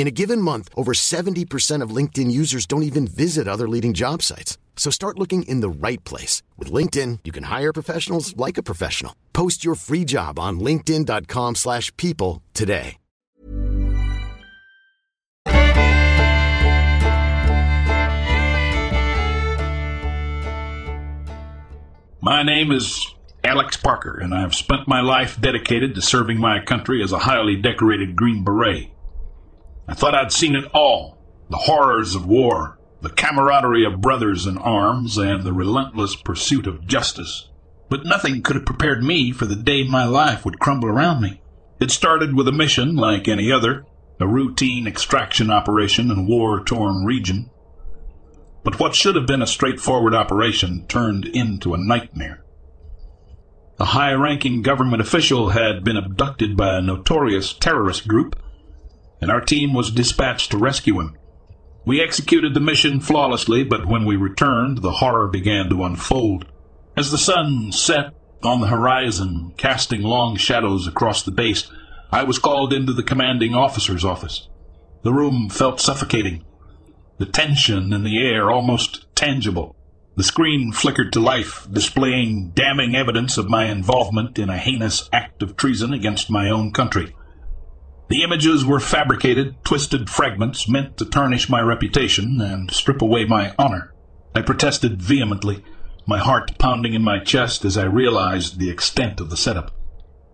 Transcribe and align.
In 0.00 0.06
a 0.06 0.10
given 0.10 0.40
month, 0.40 0.70
over 0.76 0.92
70% 0.94 1.82
of 1.82 1.94
LinkedIn 1.94 2.30
users 2.30 2.64
don't 2.64 2.84
even 2.84 3.06
visit 3.06 3.46
other 3.46 3.68
leading 3.68 3.92
job 3.92 4.22
sites. 4.22 4.56
So 4.74 4.90
start 4.90 5.18
looking 5.18 5.42
in 5.42 5.60
the 5.60 5.68
right 5.68 6.02
place. 6.04 6.42
With 6.56 6.72
LinkedIn, 6.72 7.18
you 7.24 7.32
can 7.32 7.44
hire 7.44 7.74
professionals 7.74 8.34
like 8.34 8.56
a 8.56 8.62
professional. 8.62 9.14
Post 9.34 9.62
your 9.62 9.74
free 9.74 10.06
job 10.06 10.38
on 10.38 10.58
linkedin.com 10.58 11.56
slash 11.56 11.94
people 11.98 12.42
today. 12.54 12.96
My 22.22 22.42
name 22.42 22.72
is 22.72 23.06
Alex 23.44 23.76
Parker, 23.76 24.18
and 24.18 24.34
I 24.34 24.40
have 24.40 24.54
spent 24.54 24.88
my 24.88 25.02
life 25.02 25.38
dedicated 25.38 25.94
to 25.94 26.00
serving 26.00 26.40
my 26.40 26.58
country 26.64 27.02
as 27.02 27.12
a 27.12 27.18
highly 27.18 27.56
decorated 27.56 28.16
Green 28.16 28.42
Beret. 28.44 28.92
I 29.90 29.94
thought 29.94 30.14
I'd 30.14 30.30
seen 30.30 30.54
it 30.54 30.66
all 30.72 31.18
the 31.50 31.56
horrors 31.56 32.14
of 32.14 32.24
war, 32.24 32.78
the 33.02 33.10
camaraderie 33.10 33.84
of 33.84 34.00
brothers 34.00 34.46
in 34.46 34.56
arms, 34.56 35.18
and 35.18 35.42
the 35.42 35.52
relentless 35.52 36.14
pursuit 36.14 36.68
of 36.68 36.86
justice. 36.86 37.48
But 37.88 38.04
nothing 38.04 38.40
could 38.42 38.54
have 38.54 38.64
prepared 38.64 39.02
me 39.02 39.32
for 39.32 39.46
the 39.46 39.56
day 39.56 39.82
my 39.82 40.04
life 40.04 40.44
would 40.44 40.60
crumble 40.60 40.88
around 40.88 41.20
me. 41.20 41.42
It 41.80 41.90
started 41.90 42.36
with 42.36 42.46
a 42.46 42.52
mission 42.52 42.94
like 42.94 43.26
any 43.26 43.50
other, 43.50 43.84
a 44.20 44.28
routine 44.28 44.86
extraction 44.86 45.50
operation 45.50 46.08
in 46.08 46.18
a 46.18 46.22
war 46.22 46.62
torn 46.62 47.04
region. 47.04 47.50
But 48.62 48.78
what 48.78 48.94
should 48.94 49.16
have 49.16 49.26
been 49.26 49.42
a 49.42 49.46
straightforward 49.46 50.14
operation 50.14 50.86
turned 50.86 51.24
into 51.24 51.74
a 51.74 51.78
nightmare. 51.78 52.44
A 53.80 53.86
high 53.86 54.12
ranking 54.12 54.62
government 54.62 55.02
official 55.02 55.48
had 55.48 55.82
been 55.82 55.96
abducted 55.96 56.56
by 56.56 56.76
a 56.76 56.80
notorious 56.80 57.52
terrorist 57.52 58.06
group 58.06 58.40
and 59.20 59.30
our 59.30 59.40
team 59.40 59.74
was 59.74 59.90
dispatched 59.90 60.50
to 60.50 60.58
rescue 60.58 61.00
him. 61.00 61.16
We 61.84 62.00
executed 62.00 62.54
the 62.54 62.60
mission 62.60 63.00
flawlessly, 63.00 63.64
but 63.64 63.86
when 63.86 64.04
we 64.04 64.16
returned, 64.16 64.78
the 64.78 64.92
horror 64.92 65.28
began 65.28 65.68
to 65.70 65.84
unfold. 65.84 66.46
As 66.96 67.10
the 67.10 67.18
sun 67.18 67.72
set 67.72 68.12
on 68.42 68.60
the 68.60 68.66
horizon, 68.66 69.54
casting 69.56 70.02
long 70.02 70.36
shadows 70.36 70.86
across 70.86 71.22
the 71.22 71.30
base, 71.30 71.70
I 72.12 72.24
was 72.24 72.38
called 72.38 72.72
into 72.72 72.92
the 72.92 73.02
commanding 73.02 73.54
officer's 73.54 74.04
office. 74.04 74.48
The 75.02 75.12
room 75.12 75.48
felt 75.48 75.80
suffocating, 75.80 76.44
the 77.18 77.26
tension 77.26 77.92
in 77.92 78.02
the 78.02 78.18
air 78.18 78.50
almost 78.50 79.06
tangible. 79.14 79.76
The 80.16 80.24
screen 80.24 80.72
flickered 80.72 81.12
to 81.12 81.20
life, 81.20 81.66
displaying 81.70 82.50
damning 82.54 82.94
evidence 82.94 83.38
of 83.38 83.48
my 83.48 83.66
involvement 83.66 84.38
in 84.38 84.50
a 84.50 84.58
heinous 84.58 85.08
act 85.12 85.42
of 85.42 85.56
treason 85.56 85.92
against 85.92 86.30
my 86.30 86.50
own 86.50 86.72
country. 86.72 87.14
The 88.10 88.24
images 88.24 88.64
were 88.64 88.80
fabricated, 88.80 89.54
twisted 89.64 90.10
fragments 90.10 90.68
meant 90.68 90.96
to 90.96 91.04
tarnish 91.04 91.48
my 91.48 91.60
reputation 91.60 92.40
and 92.40 92.68
strip 92.72 93.00
away 93.00 93.24
my 93.24 93.54
honor. 93.56 93.94
I 94.34 94.42
protested 94.42 95.00
vehemently, 95.00 95.62
my 96.08 96.18
heart 96.18 96.58
pounding 96.58 96.94
in 96.94 97.04
my 97.04 97.20
chest 97.20 97.64
as 97.64 97.78
I 97.78 97.84
realized 97.84 98.58
the 98.58 98.68
extent 98.68 99.20
of 99.20 99.30
the 99.30 99.36
setup. 99.36 99.70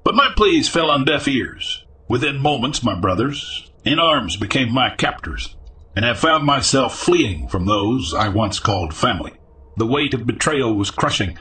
But 0.04 0.14
my 0.14 0.30
pleas 0.34 0.70
fell 0.70 0.90
on 0.90 1.04
deaf 1.04 1.28
ears. 1.28 1.84
Within 2.08 2.38
moments, 2.38 2.82
my 2.82 2.98
brothers, 2.98 3.70
in 3.84 3.98
arms, 3.98 4.38
became 4.38 4.72
my 4.72 4.88
captors, 4.88 5.54
and 5.94 6.06
I 6.06 6.14
found 6.14 6.44
myself 6.44 6.98
fleeing 6.98 7.46
from 7.46 7.66
those 7.66 8.14
I 8.14 8.30
once 8.30 8.58
called 8.58 8.94
family. 8.94 9.34
The 9.76 9.86
weight 9.86 10.14
of 10.14 10.26
betrayal 10.26 10.74
was 10.74 10.90
crushing, 10.90 11.38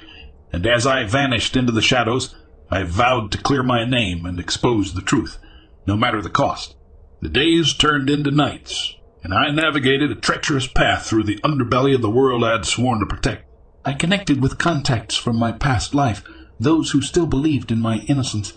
and 0.51 0.67
as 0.67 0.85
I 0.85 1.05
vanished 1.05 1.55
into 1.55 1.71
the 1.71 1.81
shadows, 1.81 2.35
I 2.69 2.83
vowed 2.83 3.31
to 3.31 3.37
clear 3.37 3.63
my 3.63 3.85
name 3.85 4.25
and 4.25 4.37
expose 4.37 4.95
the 4.95 5.01
truth. 5.01 5.37
No 5.85 5.95
matter 5.95 6.21
the 6.21 6.29
cost. 6.29 6.75
The 7.21 7.29
days 7.29 7.73
turned 7.73 8.09
into 8.09 8.31
nights, 8.31 8.95
and 9.23 9.33
I 9.33 9.49
navigated 9.49 10.11
a 10.11 10.15
treacherous 10.15 10.67
path 10.67 11.05
through 11.05 11.23
the 11.23 11.39
underbelly 11.43 11.95
of 11.95 12.01
the 12.01 12.09
world 12.09 12.43
I'd 12.43 12.65
sworn 12.65 12.99
to 12.99 13.05
protect. 13.05 13.45
I 13.83 13.93
connected 13.93 14.41
with 14.41 14.57
contacts 14.57 15.15
from 15.15 15.37
my 15.37 15.51
past 15.51 15.95
life, 15.95 16.23
those 16.59 16.91
who 16.91 17.01
still 17.01 17.27
believed 17.27 17.71
in 17.71 17.79
my 17.79 17.97
innocence, 18.07 18.53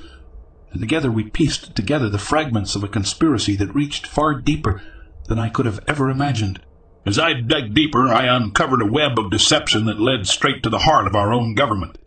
and 0.70 0.80
together 0.80 1.10
we 1.10 1.24
pieced 1.24 1.74
together 1.74 2.08
the 2.08 2.18
fragments 2.18 2.74
of 2.74 2.84
a 2.84 2.88
conspiracy 2.88 3.56
that 3.56 3.74
reached 3.74 4.06
far 4.06 4.34
deeper 4.34 4.82
than 5.28 5.38
I 5.38 5.48
could 5.48 5.66
have 5.66 5.80
ever 5.86 6.10
imagined. 6.10 6.60
As 7.06 7.18
I 7.18 7.34
dug 7.34 7.74
deeper, 7.74 8.08
I 8.08 8.24
uncovered 8.24 8.82
a 8.82 8.86
web 8.86 9.18
of 9.18 9.30
deception 9.30 9.86
that 9.86 10.00
led 10.00 10.26
straight 10.26 10.62
to 10.62 10.70
the 10.70 10.80
heart 10.80 11.06
of 11.06 11.14
our 11.14 11.32
own 11.32 11.54
government. 11.54 11.98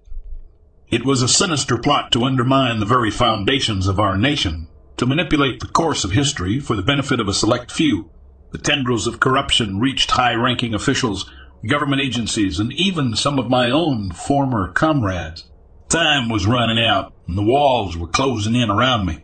It 0.89 1.05
was 1.05 1.21
a 1.21 1.27
sinister 1.27 1.77
plot 1.77 2.11
to 2.11 2.23
undermine 2.23 2.79
the 2.79 2.85
very 2.85 3.09
foundations 3.09 3.87
of 3.87 3.99
our 3.99 4.17
nation, 4.17 4.67
to 4.97 5.05
manipulate 5.05 5.59
the 5.59 5.67
course 5.67 6.03
of 6.03 6.11
history 6.11 6.59
for 6.59 6.75
the 6.75 6.81
benefit 6.81 7.19
of 7.19 7.27
a 7.27 7.33
select 7.33 7.71
few. 7.71 8.09
The 8.51 8.57
tendrils 8.57 9.07
of 9.07 9.19
corruption 9.19 9.79
reached 9.79 10.11
high 10.11 10.33
ranking 10.33 10.73
officials, 10.73 11.29
government 11.67 12.01
agencies, 12.01 12.59
and 12.59 12.73
even 12.73 13.15
some 13.15 13.39
of 13.39 13.49
my 13.49 13.71
own 13.71 14.11
former 14.11 14.71
comrades. 14.71 15.49
Time 15.89 16.29
was 16.29 16.45
running 16.45 16.83
out, 16.83 17.13
and 17.27 17.37
the 17.37 17.43
walls 17.43 17.97
were 17.97 18.07
closing 18.07 18.55
in 18.55 18.69
around 18.69 19.05
me. 19.05 19.23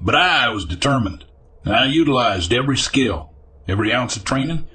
But 0.00 0.14
I 0.14 0.48
was 0.50 0.64
determined. 0.64 1.24
I 1.64 1.86
utilized 1.86 2.52
every 2.52 2.76
skill, 2.76 3.32
every 3.66 3.92
ounce 3.92 4.16
of 4.16 4.24
training, 4.24 4.66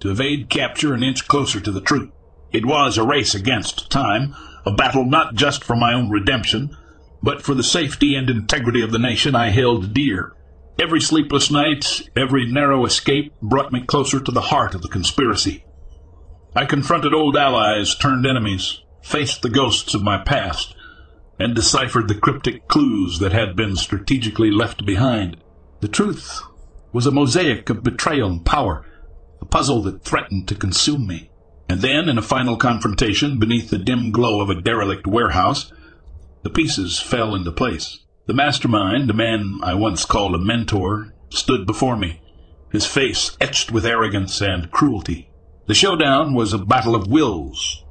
to 0.00 0.10
evade 0.10 0.50
capture 0.50 0.94
an 0.94 1.02
inch 1.02 1.28
closer 1.28 1.60
to 1.60 1.70
the 1.70 1.80
truth. 1.80 2.10
It 2.52 2.66
was 2.66 2.98
a 2.98 3.04
race 3.04 3.34
against 3.34 3.90
time, 3.90 4.34
a 4.66 4.72
battle 4.72 5.04
not 5.04 5.34
just 5.34 5.64
for 5.64 5.76
my 5.76 5.92
own 5.92 6.10
redemption, 6.10 6.76
but 7.24 7.40
for 7.40 7.54
the 7.54 7.62
safety 7.62 8.14
and 8.14 8.28
integrity 8.28 8.82
of 8.82 8.92
the 8.92 8.98
nation 8.98 9.34
I 9.34 9.48
held 9.48 9.94
dear. 9.94 10.34
Every 10.78 11.00
sleepless 11.00 11.50
night, 11.50 12.02
every 12.14 12.44
narrow 12.44 12.84
escape 12.84 13.32
brought 13.40 13.72
me 13.72 13.80
closer 13.80 14.20
to 14.20 14.30
the 14.30 14.42
heart 14.52 14.74
of 14.74 14.82
the 14.82 14.88
conspiracy. 14.88 15.64
I 16.54 16.66
confronted 16.66 17.14
old 17.14 17.34
allies 17.34 17.96
turned 17.96 18.26
enemies, 18.26 18.82
faced 19.02 19.40
the 19.40 19.48
ghosts 19.48 19.94
of 19.94 20.02
my 20.02 20.18
past, 20.18 20.76
and 21.38 21.54
deciphered 21.54 22.08
the 22.08 22.14
cryptic 22.14 22.68
clues 22.68 23.18
that 23.20 23.32
had 23.32 23.56
been 23.56 23.74
strategically 23.74 24.50
left 24.50 24.84
behind. 24.84 25.38
The 25.80 25.88
truth 25.88 26.42
was 26.92 27.06
a 27.06 27.10
mosaic 27.10 27.70
of 27.70 27.82
betrayal 27.82 28.28
and 28.28 28.44
power, 28.44 28.84
a 29.40 29.46
puzzle 29.46 29.80
that 29.84 30.04
threatened 30.04 30.46
to 30.48 30.54
consume 30.54 31.06
me. 31.06 31.30
And 31.70 31.80
then, 31.80 32.10
in 32.10 32.18
a 32.18 32.22
final 32.22 32.58
confrontation 32.58 33.38
beneath 33.38 33.70
the 33.70 33.78
dim 33.78 34.12
glow 34.12 34.42
of 34.42 34.50
a 34.50 34.60
derelict 34.60 35.06
warehouse, 35.06 35.72
the 36.44 36.50
pieces 36.50 37.00
fell 37.00 37.34
into 37.34 37.50
place. 37.50 38.00
The 38.26 38.34
mastermind, 38.34 39.08
the 39.08 39.14
man 39.14 39.60
I 39.62 39.74
once 39.74 40.04
called 40.04 40.34
a 40.34 40.38
mentor, 40.38 41.14
stood 41.30 41.66
before 41.66 41.96
me, 41.96 42.20
his 42.70 42.86
face 42.86 43.36
etched 43.40 43.72
with 43.72 43.86
arrogance 43.86 44.40
and 44.42 44.70
cruelty. 44.70 45.30
The 45.66 45.74
showdown 45.74 46.34
was 46.34 46.52
a 46.52 46.58
battle 46.58 46.94
of 46.94 47.08
wills, 47.08 47.84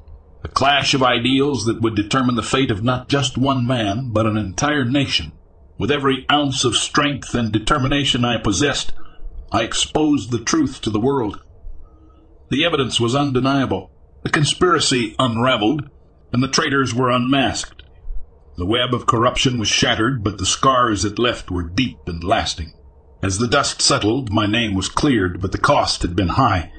a 0.44 0.48
clash 0.48 0.94
of 0.94 1.02
ideals 1.02 1.66
that 1.66 1.82
would 1.82 1.96
determine 1.96 2.36
the 2.36 2.44
fate 2.44 2.70
of 2.70 2.84
not 2.84 3.10
just 3.10 3.38
one 3.38 3.66
man, 3.66 4.12
but 4.12 4.28
an 4.28 4.38
entire 4.38 4.86
nation. 4.86 5.32
With 5.80 5.90
every 5.90 6.26
ounce 6.32 6.64
of 6.64 6.76
strength 6.76 7.34
and 7.34 7.52
determination 7.52 8.24
I 8.24 8.38
possessed, 8.38 8.94
I 9.52 9.64
exposed 9.64 10.30
the 10.30 10.44
truth 10.44 10.82
to 10.82 10.92
the 10.92 11.00
world. 11.00 11.42
The 12.50 12.66
evidence 12.66 13.00
was 13.00 13.16
undeniable. 13.16 13.92
The 14.22 14.30
conspiracy 14.30 15.16
unraveled, 15.18 15.90
and 16.32 16.44
the 16.44 16.48
traitors 16.48 16.94
were 16.94 17.10
unmasked. 17.10 17.83
The 18.56 18.66
web 18.66 18.94
of 18.94 19.08
corruption 19.08 19.58
was 19.58 19.68
shattered, 19.68 20.24
but 20.24 20.38
the 20.38 20.46
scars 20.46 21.04
it 21.04 21.18
left 21.18 21.50
were 21.50 21.64
deep 21.64 21.98
and 22.08 22.24
lasting. 22.24 22.74
As 23.24 23.40
the 23.40 23.48
dust 23.48 23.82
settled, 23.82 24.32
my 24.32 24.46
name 24.46 24.76
was 24.76 24.90
cleared, 24.90 25.42
but 25.42 25.52
the 25.52 25.58
cost 25.58 26.02
had 26.02 26.16
been 26.16 26.30
high. 26.30 26.72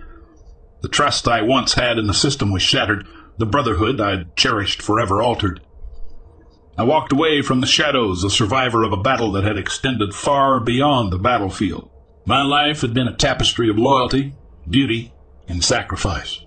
The 0.82 0.88
trust 0.88 1.26
I 1.26 1.42
once 1.42 1.74
had 1.74 1.98
in 1.98 2.06
the 2.06 2.14
system 2.14 2.52
was 2.52 2.62
shattered, 2.62 3.06
the 3.38 3.46
brotherhood 3.46 4.00
I'd 4.00 4.36
cherished 4.36 4.82
forever 4.82 5.22
altered. 5.22 5.60
I 6.76 6.82
walked 6.84 7.12
away 7.12 7.40
from 7.42 7.60
the 7.60 7.66
shadows, 7.66 8.22
a 8.22 8.30
survivor 8.30 8.84
of 8.84 8.92
a 8.92 8.96
battle 8.96 9.32
that 9.32 9.44
had 9.44 9.56
extended 9.56 10.14
far 10.14 10.60
beyond 10.60 11.12
the 11.12 11.18
battlefield. 11.18 11.90
My 12.26 12.42
life 12.42 12.82
had 12.82 12.94
been 12.94 13.08
a 13.08 13.16
tapestry 13.16 13.68
of 13.68 13.78
loyalty, 13.78 14.34
duty, 14.68 15.12
and 15.48 15.64
sacrifice. 15.64 16.43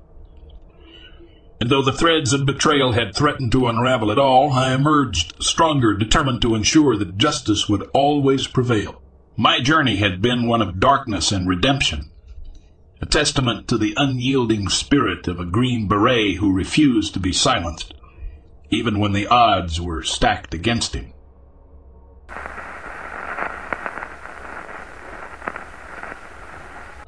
And 1.59 1.69
though 1.69 1.81
the 1.81 1.92
threads 1.92 2.33
of 2.33 2.45
betrayal 2.45 2.92
had 2.92 3.15
threatened 3.15 3.51
to 3.54 3.68
unravel 3.68 4.12
it 4.12 4.19
all, 4.19 4.54
I 4.54 4.74
emerged 4.74 5.42
stronger, 5.42 5.95
determined 5.95 6.42
to 6.44 6.54
ensure 6.54 6.95
that 6.98 7.18
justice 7.18 7.68
would 7.68 7.89
always 7.94 8.45
prevail. 8.45 9.01
My 9.36 9.59
journey 9.59 9.98
had 9.98 10.21
been 10.21 10.48
one 10.48 10.62
of 10.62 10.80
darkness 10.80 11.31
and 11.31 11.48
redemption, 11.48 12.12
a 13.01 13.06
testament 13.06 13.68
to 13.68 13.77
the 13.77 13.94
unyielding 13.98 14.69
spirit 14.69 15.27
of 15.27 15.39
a 15.39 15.45
Green 15.45 15.88
Beret 15.88 16.38
who 16.38 16.54
refused 16.54 17.13
to 17.13 17.19
be 17.19 17.33
silenced, 17.33 17.94
even 18.69 19.00
when 19.00 19.13
the 19.13 19.27
odds 19.27 19.81
were 19.81 20.03
stacked 20.03 20.53
against 20.53 20.95
him. 20.95 21.13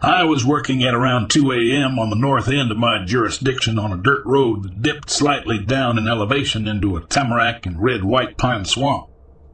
I 0.10 0.24
was 0.24 0.44
working 0.44 0.84
at 0.84 0.96
around 0.96 1.30
2 1.30 1.52
a.m. 1.52 2.00
on 2.00 2.10
the 2.10 2.16
north 2.16 2.48
end 2.48 2.72
of 2.72 2.80
my 2.80 3.06
jurisdiction 3.06 3.78
on 3.78 3.94
a 3.94 4.02
dirt 4.02 4.26
road 4.26 4.64
that 4.64 4.82
dipped 4.82 5.08
slightly 5.12 5.60
down 5.60 6.00
in 6.00 6.08
elevation 6.08 6.68
into 6.68 6.98
a 6.98 7.06
tamarack 7.06 7.68
and 7.68 7.80
red 7.80 8.04
white 8.04 8.36
pine 8.36 8.66
swamp. 8.66 9.08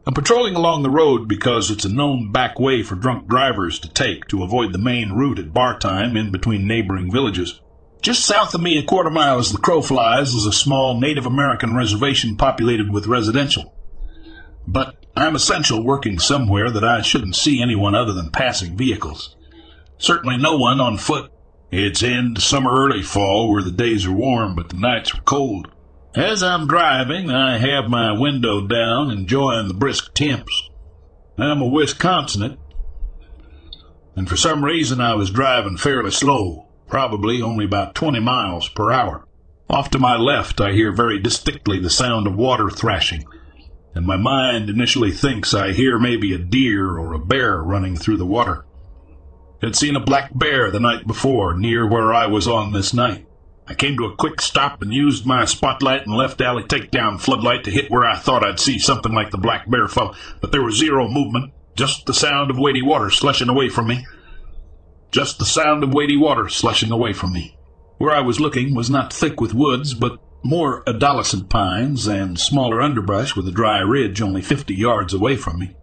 I'm 0.08 0.14
patrolling 0.14 0.56
along 0.56 0.84
the 0.84 0.90
road 0.90 1.28
because 1.28 1.70
it's 1.70 1.84
a 1.84 1.94
known 1.94 2.32
back 2.32 2.58
way 2.58 2.84
for 2.84 2.96
drunk 2.96 3.28
drivers 3.28 3.80
to 3.80 3.90
take 3.90 4.30
to 4.30 4.44
avoid 4.44 4.72
the 4.72 4.78
main 4.78 5.12
route 5.12 5.40
at 5.40 5.54
bar 5.54 5.78
time 5.78 6.16
in 6.16 6.32
between 6.32 6.66
neighboring 6.66 7.12
villages. 7.12 7.60
Just 8.02 8.26
south 8.26 8.56
of 8.56 8.62
me, 8.62 8.78
a 8.78 8.84
quarter 8.84 9.10
mile 9.10 9.40
as 9.40 9.52
the 9.52 9.58
crow 9.58 9.82
flies, 9.82 10.34
is 10.34 10.46
a 10.46 10.54
small 10.54 10.98
Native 10.98 11.26
American 11.26 11.76
reservation 11.76 12.38
populated 12.38 12.94
with 12.94 13.08
residential. 13.08 13.76
But 14.66 14.96
I'm 15.18 15.36
essential 15.36 15.84
working 15.84 16.18
somewhere 16.18 16.72
that 16.72 16.86
I 16.86 17.02
shouldn't 17.02 17.36
see 17.36 17.62
anyone 17.62 17.94
other 17.94 18.14
than 18.14 18.32
passing 18.32 18.78
vehicles. 18.78 19.35
Certainly 19.98 20.38
no 20.38 20.58
one 20.58 20.82
on 20.82 20.98
foot. 20.98 21.32
It's 21.72 22.04
end 22.04 22.42
summer, 22.42 22.72
early 22.72 23.02
fall, 23.02 23.50
where 23.50 23.64
the 23.64 23.72
days 23.72 24.06
are 24.06 24.12
warm, 24.12 24.56
but 24.56 24.70
the 24.70 24.78
nights 24.78 25.14
are 25.14 25.22
cold. 25.22 25.70
As 26.16 26.44
I'm 26.44 26.68
driving, 26.68 27.30
I 27.30 27.58
have 27.58 27.90
my 27.90 28.18
window 28.18 28.66
down, 28.66 29.10
enjoying 29.12 29.68
the 29.68 29.74
brisk 29.74 30.14
temps. 30.14 30.70
I'm 31.38 31.62
a 31.62 31.66
Wisconsinite, 31.66 32.58
and 34.16 34.30
for 34.30 34.38
some 34.38 34.64
reason 34.64 35.02
I 35.02 35.16
was 35.16 35.30
driving 35.30 35.76
fairly 35.76 36.12
slow, 36.12 36.68
probably 36.88 37.42
only 37.42 37.66
about 37.66 37.96
20 37.96 38.20
miles 38.22 38.70
per 38.70 38.92
hour. 38.92 39.28
Off 39.70 39.90
to 39.90 40.00
my 40.00 40.16
left, 40.16 40.62
I 40.62 40.72
hear 40.72 40.94
very 40.94 41.20
distinctly 41.20 41.80
the 41.80 41.90
sound 41.90 42.28
of 42.28 42.36
water 42.36 42.70
thrashing, 42.70 43.26
and 43.94 44.06
my 44.06 44.16
mind 44.16 44.70
initially 44.70 45.12
thinks 45.12 45.54
I 45.54 45.74
hear 45.74 46.00
maybe 46.00 46.34
a 46.34 46.38
deer 46.38 46.98
or 46.98 47.14
a 47.14 47.20
bear 47.20 47.62
running 47.62 47.98
through 47.98 48.18
the 48.18 48.26
water 48.26 48.66
had 49.66 49.76
seen 49.76 49.96
a 49.96 50.00
black 50.00 50.30
bear 50.38 50.70
the 50.70 50.80
night 50.80 51.08
before 51.08 51.58
near 51.58 51.90
where 51.90 52.14
I 52.14 52.28
was 52.28 52.48
on 52.48 52.72
this 52.72 52.94
night. 52.94 53.26
I 53.68 53.74
came 53.74 53.98
to 53.98 54.06
a 54.06 54.16
quick 54.16 54.40
stop 54.40 54.84
and 54.84 54.94
used 54.94 55.26
my 55.26 55.46
spotlight 55.46 56.06
and 56.06 56.16
left 56.16 56.40
alley 56.40 56.62
takedown 56.62 57.20
floodlight 57.20 57.64
to 57.64 57.72
hit 57.72 57.90
where 57.90 58.06
I 58.06 58.16
thought 58.16 58.46
I'd 58.46 58.60
see 58.60 58.78
something 58.78 59.12
like 59.12 59.32
the 59.32 59.40
black 59.40 59.68
bear 59.68 59.88
fellow, 59.88 60.14
but 60.40 60.52
there 60.52 60.62
was 60.62 60.78
zero 60.78 61.08
movement, 61.08 61.52
just 61.76 62.06
the 62.06 62.14
sound 62.14 62.52
of 62.52 62.60
weighty 62.60 62.84
water 62.84 63.10
slushing 63.10 63.50
away 63.50 63.70
from 63.70 63.88
me. 63.88 64.06
Just 65.10 65.40
the 65.40 65.46
sound 65.46 65.84
of 65.84 65.96
weighty 65.96 66.16
water 66.16 66.48
slushing 66.48 66.92
away 66.92 67.14
from 67.14 67.34
me. 67.34 67.58
Where 67.98 68.16
I 68.16 68.22
was 68.22 68.40
looking 68.40 68.76
was 68.76 68.92
not 68.92 69.12
thick 69.12 69.42
with 69.42 69.56
woods, 69.56 69.96
but 69.96 70.20
more 70.44 70.88
adolescent 70.88 71.50
pines 71.50 72.06
and 72.06 72.40
smaller 72.40 72.84
underbrush 72.84 73.36
with 73.36 73.48
a 73.48 73.52
dry 73.52 73.80
ridge 73.80 74.22
only 74.22 74.44
fifty 74.44 74.76
yards 74.76 75.12
away 75.12 75.36
from 75.36 75.58
me. 75.58 75.76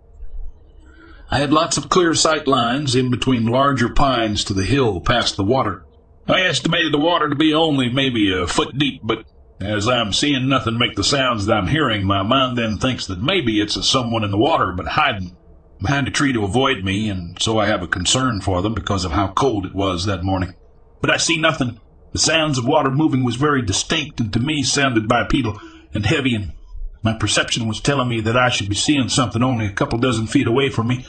I 1.33 1.39
had 1.39 1.51
lots 1.51 1.79
of 1.79 1.89
clear 1.89 2.13
sight 2.13 2.47
lines 2.47 2.95
in 2.95 3.11
between 3.11 3.47
larger 3.47 3.89
pines 3.89 4.45
to 4.45 4.53
the 4.53 4.67
hill 4.67 5.01
past 5.01 5.35
the 5.35 5.43
water. 5.43 5.83
I 6.29 6.43
estimated 6.43 6.93
the 6.93 6.99
water 6.99 7.31
to 7.31 7.35
be 7.35 7.55
only 7.55 7.89
maybe 7.89 8.31
a 8.31 8.47
foot 8.47 8.77
deep, 8.77 9.01
but 9.03 9.25
as 9.59 9.89
I'm 9.89 10.13
seeing 10.13 10.47
nothing 10.47 10.77
make 10.77 10.95
the 10.95 11.03
sounds 11.03 11.47
that 11.47 11.55
I'm 11.55 11.69
hearing, 11.69 12.05
my 12.05 12.23
mind 12.23 12.59
then 12.59 12.77
thinks 12.77 13.07
that 13.07 13.23
maybe 13.23 13.63
it's 13.63 13.77
a 13.77 13.83
someone 13.83 14.25
in 14.25 14.31
the 14.31 14.37
water 14.37 14.75
but 14.77 14.89
hiding 14.89 15.35
behind 15.81 16.07
a 16.07 16.11
tree 16.11 16.35
to 16.35 16.45
avoid 16.45 16.85
me, 16.85 17.09
and 17.09 17.41
so 17.41 17.59
I 17.59 17.65
have 17.65 17.83
a 17.83 17.89
concern 17.89 18.43
for 18.43 18.61
them 18.61 18.75
because 18.75 19.07
of 19.07 19.13
how 19.13 19.29
cold 19.29 19.65
it 19.65 19.75
was 19.75 20.05
that 20.05 20.23
morning. 20.23 20.53
But 21.01 21.11
I 21.11 21.17
see 21.17 21.39
nothing. 21.39 21.81
The 22.13 22.19
sounds 22.19 22.59
of 22.59 22.67
water 22.67 22.91
moving 22.91 23.25
was 23.25 23.37
very 23.37 23.63
distinct 23.63 24.21
and 24.21 24.31
to 24.35 24.39
me 24.39 24.63
sounded 24.63 25.09
bipedal 25.09 25.59
and 25.95 26.05
heavy, 26.05 26.35
and 26.35 26.53
my 27.03 27.15
perception 27.15 27.67
was 27.67 27.81
telling 27.81 28.11
me 28.11 28.21
that 28.21 28.37
I 28.37 28.51
should 28.51 28.69
be 28.69 28.75
seeing 28.75 29.09
something 29.09 29.43
only 29.43 29.65
a 29.65 29.73
couple 29.73 29.99
dozen 29.99 30.27
feet 30.27 30.47
away 30.47 30.69
from 30.69 30.89
me 30.89 31.07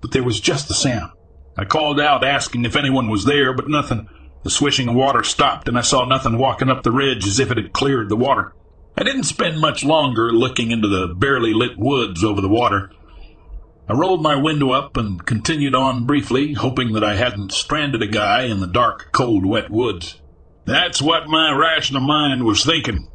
but 0.00 0.12
there 0.12 0.22
was 0.22 0.40
just 0.40 0.68
the 0.68 0.74
sound. 0.74 1.12
I 1.56 1.64
called 1.64 2.00
out 2.00 2.24
asking 2.24 2.64
if 2.64 2.76
anyone 2.76 3.08
was 3.08 3.24
there, 3.24 3.52
but 3.52 3.68
nothing. 3.68 4.08
The 4.44 4.50
swishing 4.50 4.88
of 4.88 4.94
water 4.94 5.24
stopped, 5.24 5.68
and 5.68 5.76
I 5.76 5.82
saw 5.82 6.04
nothing 6.04 6.38
walking 6.38 6.70
up 6.70 6.82
the 6.82 6.92
ridge 6.92 7.26
as 7.26 7.40
if 7.40 7.50
it 7.50 7.56
had 7.56 7.72
cleared 7.72 8.08
the 8.08 8.16
water. 8.16 8.54
I 8.96 9.02
didn't 9.02 9.24
spend 9.24 9.60
much 9.60 9.84
longer 9.84 10.32
looking 10.32 10.70
into 10.70 10.88
the 10.88 11.14
barely 11.14 11.52
lit 11.52 11.76
woods 11.76 12.22
over 12.22 12.40
the 12.40 12.48
water. 12.48 12.90
I 13.88 13.94
rolled 13.94 14.22
my 14.22 14.36
window 14.36 14.70
up 14.70 14.96
and 14.96 15.24
continued 15.24 15.74
on 15.74 16.04
briefly, 16.04 16.52
hoping 16.52 16.92
that 16.92 17.04
I 17.04 17.16
hadn't 17.16 17.52
stranded 17.52 18.02
a 18.02 18.06
guy 18.06 18.42
in 18.42 18.60
the 18.60 18.66
dark, 18.66 19.10
cold, 19.12 19.46
wet 19.46 19.70
woods. 19.70 20.20
That's 20.64 21.00
what 21.00 21.26
my 21.26 21.52
rational 21.52 22.02
mind 22.02 22.44
was 22.44 22.64
thinking. 22.64 23.08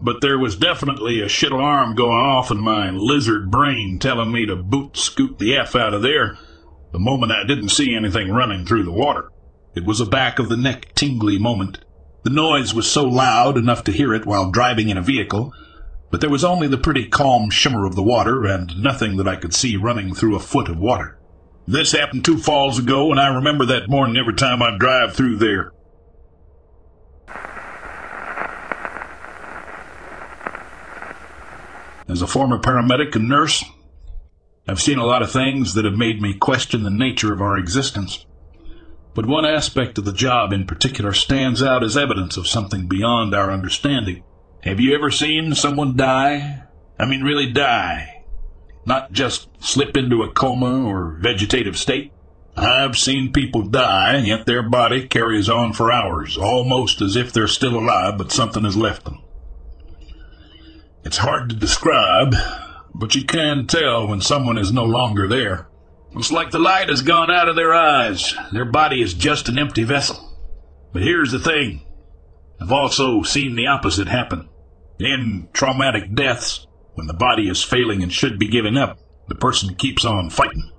But 0.00 0.20
there 0.20 0.38
was 0.38 0.56
definitely 0.56 1.20
a 1.20 1.28
shit 1.28 1.52
alarm 1.52 1.94
going 1.94 2.18
off 2.18 2.50
in 2.50 2.60
my 2.60 2.90
lizard 2.90 3.50
brain 3.50 3.98
telling 3.98 4.30
me 4.30 4.46
to 4.46 4.56
boot 4.56 4.96
scoot 4.96 5.38
the 5.38 5.56
F 5.56 5.74
out 5.74 5.94
of 5.94 6.02
there 6.02 6.36
the 6.92 6.98
moment 6.98 7.32
I 7.32 7.44
didn't 7.44 7.70
see 7.70 7.94
anything 7.94 8.30
running 8.30 8.64
through 8.64 8.84
the 8.84 8.92
water. 8.92 9.30
It 9.74 9.84
was 9.84 10.00
a 10.00 10.06
back 10.06 10.38
of 10.38 10.48
the 10.48 10.56
neck 10.56 10.94
tingly 10.94 11.38
moment. 11.38 11.78
The 12.22 12.30
noise 12.30 12.72
was 12.72 12.90
so 12.90 13.04
loud 13.04 13.58
enough 13.58 13.84
to 13.84 13.92
hear 13.92 14.14
it 14.14 14.24
while 14.24 14.50
driving 14.50 14.88
in 14.88 14.96
a 14.96 15.02
vehicle, 15.02 15.52
but 16.10 16.20
there 16.20 16.30
was 16.30 16.44
only 16.44 16.68
the 16.68 16.78
pretty 16.78 17.06
calm 17.06 17.50
shimmer 17.50 17.84
of 17.84 17.94
the 17.94 18.02
water 18.02 18.46
and 18.46 18.82
nothing 18.82 19.16
that 19.18 19.28
I 19.28 19.36
could 19.36 19.52
see 19.52 19.76
running 19.76 20.14
through 20.14 20.36
a 20.36 20.40
foot 20.40 20.68
of 20.68 20.78
water. 20.78 21.18
This 21.68 21.92
happened 21.92 22.24
two 22.24 22.38
falls 22.38 22.78
ago, 22.78 23.10
and 23.10 23.20
I 23.20 23.28
remember 23.28 23.66
that 23.66 23.90
morning 23.90 24.16
every 24.16 24.34
time 24.34 24.62
I 24.62 24.78
drive 24.78 25.14
through 25.14 25.36
there. 25.36 25.72
As 32.08 32.22
a 32.22 32.26
former 32.26 32.58
paramedic 32.58 33.16
and 33.16 33.28
nurse, 33.28 33.64
I've 34.68 34.80
seen 34.80 34.98
a 34.98 35.04
lot 35.04 35.22
of 35.22 35.30
things 35.30 35.74
that 35.74 35.84
have 35.84 35.96
made 35.96 36.22
me 36.22 36.34
question 36.34 36.82
the 36.82 36.90
nature 36.90 37.32
of 37.32 37.40
our 37.40 37.58
existence. 37.58 38.24
But 39.14 39.26
one 39.26 39.44
aspect 39.44 39.98
of 39.98 40.04
the 40.04 40.12
job 40.12 40.52
in 40.52 40.66
particular 40.66 41.12
stands 41.12 41.62
out 41.62 41.82
as 41.82 41.96
evidence 41.96 42.36
of 42.36 42.46
something 42.46 42.86
beyond 42.86 43.34
our 43.34 43.50
understanding. 43.50 44.22
Have 44.62 44.78
you 44.78 44.94
ever 44.94 45.10
seen 45.10 45.54
someone 45.54 45.96
die? 45.96 46.62
I 46.98 47.06
mean, 47.06 47.22
really 47.22 47.50
die. 47.52 48.24
Not 48.84 49.12
just 49.12 49.48
slip 49.58 49.96
into 49.96 50.22
a 50.22 50.32
coma 50.32 50.84
or 50.86 51.18
vegetative 51.20 51.76
state. 51.76 52.12
I've 52.56 52.96
seen 52.96 53.32
people 53.32 53.62
die, 53.62 54.18
yet 54.18 54.46
their 54.46 54.62
body 54.62 55.06
carries 55.08 55.48
on 55.48 55.72
for 55.72 55.92
hours, 55.92 56.38
almost 56.38 57.00
as 57.00 57.16
if 57.16 57.32
they're 57.32 57.48
still 57.48 57.78
alive, 57.78 58.16
but 58.16 58.32
something 58.32 58.64
has 58.64 58.76
left 58.76 59.04
them. 59.04 59.22
It's 61.06 61.18
hard 61.18 61.50
to 61.50 61.54
describe, 61.54 62.34
but 62.92 63.14
you 63.14 63.24
can 63.24 63.68
tell 63.68 64.08
when 64.08 64.20
someone 64.20 64.58
is 64.58 64.72
no 64.72 64.82
longer 64.82 65.28
there. 65.28 65.68
It's 66.16 66.32
like 66.32 66.50
the 66.50 66.58
light 66.58 66.88
has 66.88 67.02
gone 67.02 67.30
out 67.30 67.48
of 67.48 67.54
their 67.54 67.72
eyes. 67.72 68.34
Their 68.50 68.64
body 68.64 69.00
is 69.00 69.14
just 69.14 69.48
an 69.48 69.56
empty 69.56 69.84
vessel. 69.84 70.36
But 70.92 71.02
here's 71.02 71.30
the 71.30 71.38
thing. 71.38 71.86
I've 72.60 72.72
also 72.72 73.22
seen 73.22 73.54
the 73.54 73.68
opposite 73.68 74.08
happen. 74.08 74.48
In 74.98 75.48
traumatic 75.52 76.12
deaths, 76.12 76.66
when 76.94 77.06
the 77.06 77.14
body 77.14 77.48
is 77.48 77.62
failing 77.62 78.02
and 78.02 78.12
should 78.12 78.36
be 78.36 78.48
giving 78.48 78.76
up, 78.76 78.98
the 79.28 79.36
person 79.36 79.76
keeps 79.76 80.04
on 80.04 80.28
fighting. 80.28 80.72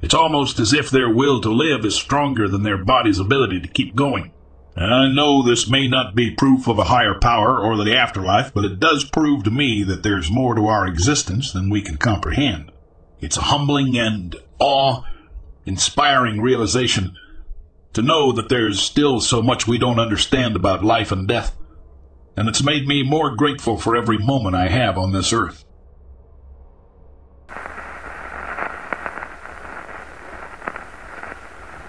It's 0.00 0.14
almost 0.14 0.60
as 0.60 0.72
if 0.72 0.88
their 0.88 1.14
will 1.14 1.42
to 1.42 1.50
live 1.52 1.84
is 1.84 1.94
stronger 1.94 2.48
than 2.48 2.62
their 2.62 2.82
body's 2.82 3.18
ability 3.18 3.60
to 3.60 3.68
keep 3.68 3.94
going. 3.94 4.31
I 4.74 5.08
know 5.08 5.42
this 5.42 5.68
may 5.68 5.86
not 5.86 6.14
be 6.14 6.30
proof 6.30 6.66
of 6.66 6.78
a 6.78 6.84
higher 6.84 7.18
power 7.18 7.58
or 7.58 7.76
the 7.76 7.94
afterlife, 7.94 8.54
but 8.54 8.64
it 8.64 8.80
does 8.80 9.04
prove 9.04 9.44
to 9.44 9.50
me 9.50 9.82
that 9.82 10.02
there's 10.02 10.30
more 10.30 10.54
to 10.54 10.66
our 10.66 10.86
existence 10.86 11.52
than 11.52 11.68
we 11.68 11.82
can 11.82 11.98
comprehend. 11.98 12.72
It's 13.20 13.36
a 13.36 13.42
humbling 13.42 13.98
and 13.98 14.34
awe 14.58 15.02
inspiring 15.66 16.40
realization 16.40 17.16
to 17.92 18.02
know 18.02 18.32
that 18.32 18.48
there's 18.48 18.80
still 18.80 19.20
so 19.20 19.42
much 19.42 19.66
we 19.66 19.76
don't 19.76 20.00
understand 20.00 20.56
about 20.56 20.82
life 20.82 21.12
and 21.12 21.28
death, 21.28 21.54
and 22.36 22.48
it's 22.48 22.62
made 22.62 22.86
me 22.86 23.02
more 23.02 23.36
grateful 23.36 23.76
for 23.76 23.94
every 23.94 24.16
moment 24.16 24.56
I 24.56 24.68
have 24.68 24.96
on 24.96 25.12
this 25.12 25.32
earth. 25.34 25.66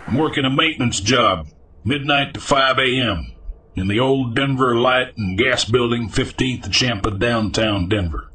I'm 0.06 0.18
working 0.18 0.44
a 0.44 0.50
maintenance 0.50 1.00
job 1.00 1.48
midnight 1.84 2.34
to 2.34 2.40
5 2.40 2.80
a.m. 2.80 3.34
in 3.76 3.88
the 3.88 4.00
old 4.00 4.36
Denver 4.36 4.76
Light 4.76 5.18
and 5.18 5.38
Gas 5.38 5.66
Building, 5.66 6.10
15th 6.10 6.66
and 6.66 6.74
Champa, 6.74 7.12
downtown 7.12 7.90
Denver. 7.90 8.32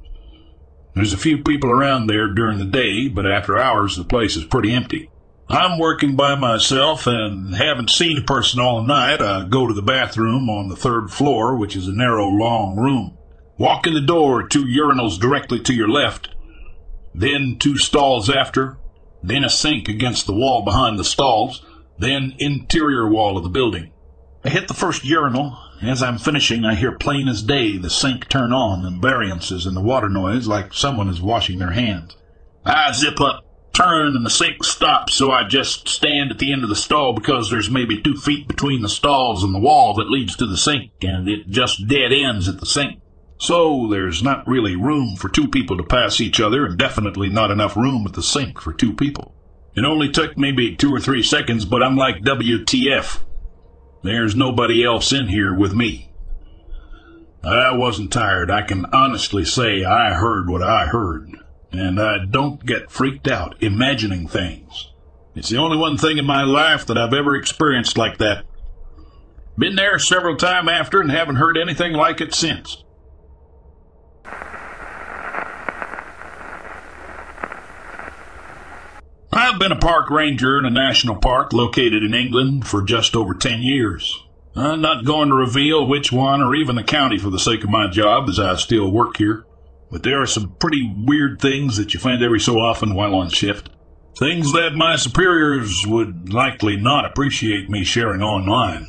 There's 0.94 1.12
a 1.12 1.18
few 1.18 1.42
people 1.42 1.70
around 1.70 2.06
there 2.06 2.28
during 2.28 2.58
the 2.58 2.64
day, 2.64 3.08
but 3.08 3.30
after 3.30 3.58
hours 3.58 3.96
the 3.96 4.04
place 4.04 4.36
is 4.36 4.44
pretty 4.44 4.72
empty. 4.72 5.10
I'm 5.48 5.78
working 5.78 6.14
by 6.14 6.34
myself 6.34 7.06
and 7.06 7.54
haven't 7.54 7.88
seen 7.88 8.18
a 8.18 8.22
person 8.22 8.60
all 8.60 8.82
night. 8.82 9.22
I 9.22 9.46
go 9.46 9.66
to 9.66 9.72
the 9.72 9.80
bathroom 9.80 10.50
on 10.50 10.68
the 10.68 10.76
third 10.76 11.10
floor, 11.10 11.56
which 11.56 11.74
is 11.74 11.88
a 11.88 11.92
narrow, 11.92 12.26
long 12.26 12.76
room. 12.76 13.16
Walk 13.56 13.86
in 13.86 13.94
the 13.94 14.00
door, 14.00 14.46
two 14.46 14.64
urinals 14.64 15.18
directly 15.18 15.58
to 15.60 15.74
your 15.74 15.88
left, 15.88 16.28
then 17.14 17.56
two 17.58 17.78
stalls 17.78 18.28
after, 18.28 18.76
then 19.22 19.42
a 19.42 19.48
sink 19.48 19.88
against 19.88 20.26
the 20.26 20.34
wall 20.34 20.62
behind 20.62 20.98
the 20.98 21.04
stalls, 21.04 21.64
then 21.98 22.34
interior 22.38 23.08
wall 23.08 23.36
of 23.36 23.42
the 23.42 23.48
building. 23.48 23.92
I 24.44 24.50
hit 24.50 24.68
the 24.68 24.74
first 24.74 25.04
urinal. 25.04 25.58
As 25.82 26.02
I'm 26.02 26.18
finishing, 26.18 26.64
I 26.64 26.74
hear 26.74 26.92
plain 26.92 27.28
as 27.28 27.42
day 27.42 27.76
the 27.76 27.90
sink 27.90 28.28
turn 28.28 28.52
on 28.52 28.84
and 28.84 29.02
variances 29.02 29.66
in 29.66 29.74
the 29.74 29.80
water 29.80 30.08
noise 30.08 30.46
like 30.46 30.72
someone 30.72 31.08
is 31.08 31.20
washing 31.20 31.58
their 31.58 31.72
hands. 31.72 32.16
I 32.64 32.92
zip 32.92 33.20
up, 33.20 33.44
turn, 33.72 34.16
and 34.16 34.24
the 34.24 34.30
sink 34.30 34.64
stops, 34.64 35.14
so 35.14 35.30
I 35.30 35.44
just 35.44 35.88
stand 35.88 36.30
at 36.30 36.38
the 36.38 36.52
end 36.52 36.62
of 36.62 36.68
the 36.68 36.76
stall 36.76 37.12
because 37.12 37.50
there's 37.50 37.70
maybe 37.70 38.00
two 38.00 38.16
feet 38.16 38.48
between 38.48 38.82
the 38.82 38.88
stalls 38.88 39.42
and 39.42 39.54
the 39.54 39.60
wall 39.60 39.94
that 39.94 40.10
leads 40.10 40.36
to 40.36 40.46
the 40.46 40.56
sink, 40.56 40.92
and 41.02 41.28
it 41.28 41.48
just 41.48 41.86
dead 41.86 42.12
ends 42.12 42.48
at 42.48 42.58
the 42.60 42.66
sink. 42.66 43.00
So 43.38 43.86
there's 43.88 44.22
not 44.22 44.48
really 44.48 44.74
room 44.74 45.14
for 45.16 45.28
two 45.28 45.48
people 45.48 45.76
to 45.76 45.84
pass 45.84 46.20
each 46.20 46.40
other, 46.40 46.66
and 46.66 46.76
definitely 46.76 47.28
not 47.28 47.50
enough 47.50 47.76
room 47.76 48.04
at 48.06 48.14
the 48.14 48.22
sink 48.22 48.60
for 48.60 48.72
two 48.72 48.94
people. 48.94 49.34
It 49.74 49.84
only 49.84 50.10
took 50.10 50.36
maybe 50.36 50.74
two 50.74 50.92
or 50.92 51.00
three 51.00 51.22
seconds, 51.22 51.64
but 51.64 51.82
I'm 51.82 51.96
like 51.96 52.22
WTF. 52.22 53.20
There's 54.02 54.34
nobody 54.34 54.84
else 54.84 55.12
in 55.12 55.28
here 55.28 55.54
with 55.54 55.74
me. 55.74 56.12
I 57.44 57.72
wasn't 57.72 58.12
tired. 58.12 58.50
I 58.50 58.62
can 58.62 58.86
honestly 58.92 59.44
say 59.44 59.84
I 59.84 60.14
heard 60.14 60.48
what 60.48 60.62
I 60.62 60.86
heard, 60.86 61.30
and 61.70 62.00
I 62.00 62.24
don't 62.24 62.64
get 62.64 62.90
freaked 62.90 63.28
out 63.28 63.62
imagining 63.62 64.26
things. 64.26 64.92
It's 65.34 65.48
the 65.48 65.58
only 65.58 65.76
one 65.76 65.96
thing 65.96 66.18
in 66.18 66.24
my 66.26 66.42
life 66.42 66.84
that 66.86 66.98
I've 66.98 67.14
ever 67.14 67.36
experienced 67.36 67.96
like 67.96 68.18
that. 68.18 68.44
Been 69.56 69.76
there 69.76 69.98
several 69.98 70.36
times 70.36 70.68
after 70.68 71.00
and 71.00 71.10
haven't 71.10 71.36
heard 71.36 71.56
anything 71.56 71.92
like 71.92 72.20
it 72.20 72.34
since. 72.34 72.82
I've 79.38 79.60
been 79.60 79.70
a 79.70 79.76
park 79.76 80.10
ranger 80.10 80.58
in 80.58 80.64
a 80.64 80.70
national 80.70 81.14
park 81.14 81.52
located 81.52 82.02
in 82.02 82.12
England 82.12 82.66
for 82.66 82.82
just 82.82 83.14
over 83.14 83.34
10 83.34 83.62
years. 83.62 84.20
I'm 84.56 84.80
not 84.80 85.04
going 85.04 85.28
to 85.28 85.36
reveal 85.36 85.86
which 85.86 86.10
one 86.10 86.42
or 86.42 86.56
even 86.56 86.74
the 86.74 86.82
county 86.82 87.18
for 87.18 87.30
the 87.30 87.38
sake 87.38 87.62
of 87.62 87.70
my 87.70 87.86
job, 87.86 88.28
as 88.28 88.40
I 88.40 88.56
still 88.56 88.90
work 88.90 89.16
here. 89.18 89.46
But 89.92 90.02
there 90.02 90.20
are 90.20 90.26
some 90.26 90.56
pretty 90.58 90.92
weird 90.92 91.40
things 91.40 91.76
that 91.76 91.94
you 91.94 92.00
find 92.00 92.20
every 92.20 92.40
so 92.40 92.58
often 92.58 92.96
while 92.96 93.14
on 93.14 93.28
shift. 93.30 93.70
Things 94.18 94.52
that 94.54 94.74
my 94.74 94.96
superiors 94.96 95.86
would 95.86 96.32
likely 96.32 96.76
not 96.76 97.04
appreciate 97.04 97.70
me 97.70 97.84
sharing 97.84 98.22
online. 98.22 98.88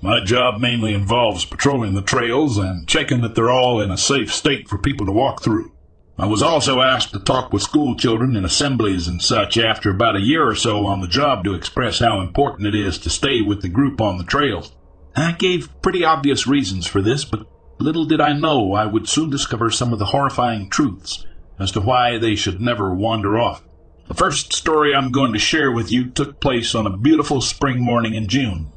My 0.00 0.24
job 0.24 0.58
mainly 0.58 0.94
involves 0.94 1.44
patrolling 1.44 1.92
the 1.92 2.00
trails 2.00 2.56
and 2.56 2.88
checking 2.88 3.20
that 3.20 3.34
they're 3.34 3.50
all 3.50 3.78
in 3.78 3.90
a 3.90 3.98
safe 3.98 4.32
state 4.32 4.70
for 4.70 4.78
people 4.78 5.04
to 5.04 5.12
walk 5.12 5.42
through. 5.42 5.75
I 6.18 6.24
was 6.24 6.42
also 6.42 6.80
asked 6.80 7.12
to 7.12 7.20
talk 7.20 7.52
with 7.52 7.62
school 7.62 7.94
children 7.94 8.36
in 8.36 8.44
assemblies 8.46 9.06
and 9.06 9.20
such 9.20 9.58
after 9.58 9.90
about 9.90 10.16
a 10.16 10.20
year 10.20 10.48
or 10.48 10.54
so 10.54 10.86
on 10.86 11.02
the 11.02 11.08
job 11.08 11.44
to 11.44 11.52
express 11.52 11.98
how 11.98 12.22
important 12.22 12.66
it 12.66 12.74
is 12.74 12.98
to 13.00 13.10
stay 13.10 13.42
with 13.42 13.60
the 13.60 13.68
group 13.68 14.00
on 14.00 14.16
the 14.16 14.24
trails. 14.24 14.72
I 15.14 15.32
gave 15.32 15.68
pretty 15.82 16.04
obvious 16.04 16.46
reasons 16.46 16.86
for 16.86 17.02
this, 17.02 17.26
but 17.26 17.46
little 17.78 18.06
did 18.06 18.22
I 18.22 18.32
know 18.32 18.72
I 18.72 18.86
would 18.86 19.06
soon 19.06 19.28
discover 19.28 19.70
some 19.70 19.92
of 19.92 19.98
the 19.98 20.06
horrifying 20.06 20.70
truths 20.70 21.26
as 21.58 21.70
to 21.72 21.82
why 21.82 22.16
they 22.16 22.34
should 22.34 22.62
never 22.62 22.94
wander 22.94 23.38
off. 23.38 23.62
The 24.08 24.14
first 24.14 24.54
story 24.54 24.94
I'm 24.94 25.12
going 25.12 25.34
to 25.34 25.38
share 25.38 25.70
with 25.70 25.92
you 25.92 26.08
took 26.08 26.40
place 26.40 26.74
on 26.74 26.86
a 26.86 26.96
beautiful 26.96 27.42
spring 27.42 27.82
morning 27.82 28.14
in 28.14 28.26
June. 28.26 28.72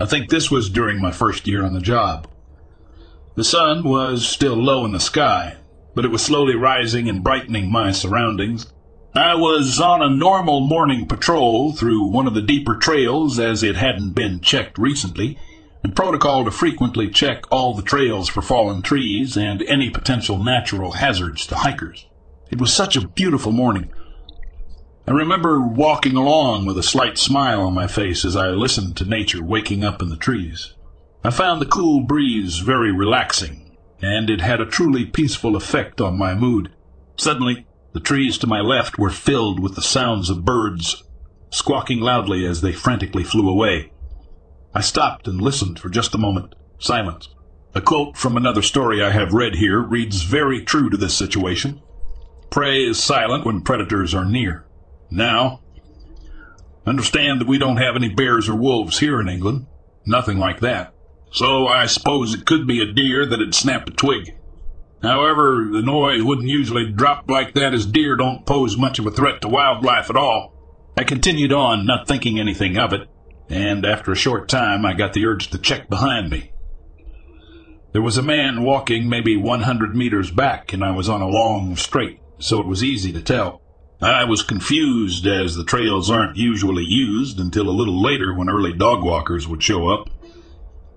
I 0.00 0.06
think 0.06 0.30
this 0.30 0.50
was 0.50 0.68
during 0.68 1.00
my 1.00 1.12
first 1.12 1.46
year 1.46 1.64
on 1.64 1.74
the 1.74 1.80
job. 1.80 2.28
The 3.36 3.44
sun 3.44 3.84
was 3.84 4.26
still 4.26 4.56
low 4.56 4.84
in 4.84 4.92
the 4.92 5.00
sky, 5.00 5.58
but 5.94 6.04
it 6.04 6.10
was 6.10 6.22
slowly 6.22 6.54
rising 6.54 7.08
and 7.08 7.22
brightening 7.22 7.70
my 7.70 7.92
surroundings. 7.92 8.72
I 9.14 9.34
was 9.34 9.78
on 9.78 10.00
a 10.00 10.08
normal 10.08 10.60
morning 10.60 11.06
patrol 11.06 11.72
through 11.72 12.04
one 12.06 12.26
of 12.26 12.34
the 12.34 12.40
deeper 12.40 12.76
trails 12.76 13.38
as 13.38 13.62
it 13.62 13.76
hadn't 13.76 14.14
been 14.14 14.40
checked 14.40 14.78
recently, 14.78 15.38
and 15.84 15.94
protocol 15.94 16.44
to 16.44 16.50
frequently 16.50 17.10
check 17.10 17.44
all 17.50 17.74
the 17.74 17.82
trails 17.82 18.28
for 18.28 18.40
fallen 18.40 18.80
trees 18.80 19.36
and 19.36 19.62
any 19.62 19.90
potential 19.90 20.42
natural 20.42 20.92
hazards 20.92 21.46
to 21.48 21.56
hikers. 21.56 22.06
It 22.50 22.60
was 22.60 22.72
such 22.72 22.96
a 22.96 23.06
beautiful 23.06 23.52
morning. 23.52 23.92
I 25.06 25.10
remember 25.10 25.60
walking 25.60 26.16
along 26.16 26.64
with 26.64 26.78
a 26.78 26.82
slight 26.82 27.18
smile 27.18 27.62
on 27.62 27.74
my 27.74 27.88
face 27.88 28.24
as 28.24 28.36
I 28.36 28.48
listened 28.48 28.96
to 28.96 29.04
nature 29.04 29.44
waking 29.44 29.84
up 29.84 30.00
in 30.00 30.08
the 30.08 30.16
trees. 30.16 30.74
I 31.24 31.30
found 31.30 31.60
the 31.60 31.66
cool 31.66 32.00
breeze 32.00 32.58
very 32.58 32.92
relaxing 32.92 33.61
and 34.02 34.28
it 34.28 34.40
had 34.40 34.60
a 34.60 34.66
truly 34.66 35.06
peaceful 35.06 35.56
effect 35.56 36.00
on 36.00 36.18
my 36.18 36.34
mood. 36.34 36.70
Suddenly, 37.16 37.66
The 37.92 38.00
trees 38.00 38.38
to 38.38 38.46
my 38.46 38.60
left 38.60 38.98
were 38.98 39.10
filled 39.10 39.60
with 39.60 39.74
the 39.74 39.82
sounds 39.82 40.30
of 40.30 40.44
birds 40.44 41.02
squawking 41.50 42.00
loudly 42.00 42.46
as 42.46 42.62
they 42.62 42.72
frantically 42.72 43.22
flew 43.22 43.48
away. 43.48 43.92
I 44.74 44.80
stopped 44.80 45.28
and 45.28 45.40
listened 45.40 45.78
for 45.78 45.90
just 45.90 46.14
a 46.14 46.18
moment. 46.18 46.54
Silence. 46.78 47.28
A 47.74 47.82
quote 47.82 48.16
from 48.16 48.36
another 48.36 48.62
story 48.62 49.02
I 49.02 49.10
have 49.10 49.34
read 49.34 49.56
here 49.56 49.80
reads 49.80 50.22
very 50.22 50.64
true 50.64 50.88
to 50.88 50.96
this 50.96 51.16
situation. 51.16 51.82
Prey 52.48 52.84
is 52.84 53.02
silent 53.02 53.44
when 53.44 53.60
predators 53.60 54.14
are 54.14 54.24
near. 54.24 54.64
Now, 55.10 55.60
understand 56.86 57.40
that 57.40 57.48
we 57.48 57.58
don't 57.58 57.76
have 57.76 57.96
any 57.96 58.08
bears 58.08 58.48
or 58.48 58.56
wolves 58.56 59.00
here 59.00 59.20
in 59.20 59.28
England. 59.28 59.66
Nothing 60.06 60.38
like 60.38 60.60
that. 60.60 60.94
So 61.32 61.66
I 61.66 61.86
suppose 61.86 62.34
it 62.34 62.46
could 62.46 62.66
be 62.66 62.82
a 62.82 62.92
deer 62.92 63.26
that 63.26 63.40
had 63.40 63.54
snapped 63.54 63.88
a 63.88 63.92
twig. 63.92 64.34
However, 65.02 65.68
the 65.72 65.82
noise 65.82 66.22
wouldn't 66.22 66.48
usually 66.48 66.92
drop 66.92 67.28
like 67.28 67.54
that 67.54 67.74
as 67.74 67.86
deer 67.86 68.16
don't 68.16 68.46
pose 68.46 68.76
much 68.76 68.98
of 68.98 69.06
a 69.06 69.10
threat 69.10 69.40
to 69.42 69.48
wildlife 69.48 70.10
at 70.10 70.16
all. 70.16 70.52
I 70.96 71.04
continued 71.04 71.52
on, 71.52 71.86
not 71.86 72.06
thinking 72.06 72.38
anything 72.38 72.76
of 72.76 72.92
it, 72.92 73.08
and 73.48 73.84
after 73.84 74.12
a 74.12 74.16
short 74.16 74.48
time 74.48 74.84
I 74.84 74.92
got 74.92 75.14
the 75.14 75.26
urge 75.26 75.48
to 75.50 75.58
check 75.58 75.88
behind 75.88 76.30
me. 76.30 76.52
There 77.92 78.02
was 78.02 78.16
a 78.16 78.22
man 78.22 78.62
walking 78.62 79.08
maybe 79.08 79.36
100 79.36 79.96
meters 79.96 80.30
back, 80.30 80.72
and 80.72 80.84
I 80.84 80.92
was 80.92 81.08
on 81.08 81.20
a 81.20 81.28
long 81.28 81.76
straight, 81.76 82.20
so 82.38 82.60
it 82.60 82.66
was 82.66 82.84
easy 82.84 83.12
to 83.12 83.22
tell. 83.22 83.60
I 84.00 84.24
was 84.24 84.42
confused 84.42 85.26
as 85.26 85.54
the 85.54 85.64
trails 85.64 86.10
aren't 86.10 86.36
usually 86.36 86.84
used 86.84 87.38
until 87.38 87.68
a 87.68 87.70
little 87.70 88.02
later 88.02 88.34
when 88.34 88.50
early 88.50 88.72
dog 88.72 89.02
walkers 89.02 89.46
would 89.46 89.62
show 89.62 89.88
up. 89.88 90.08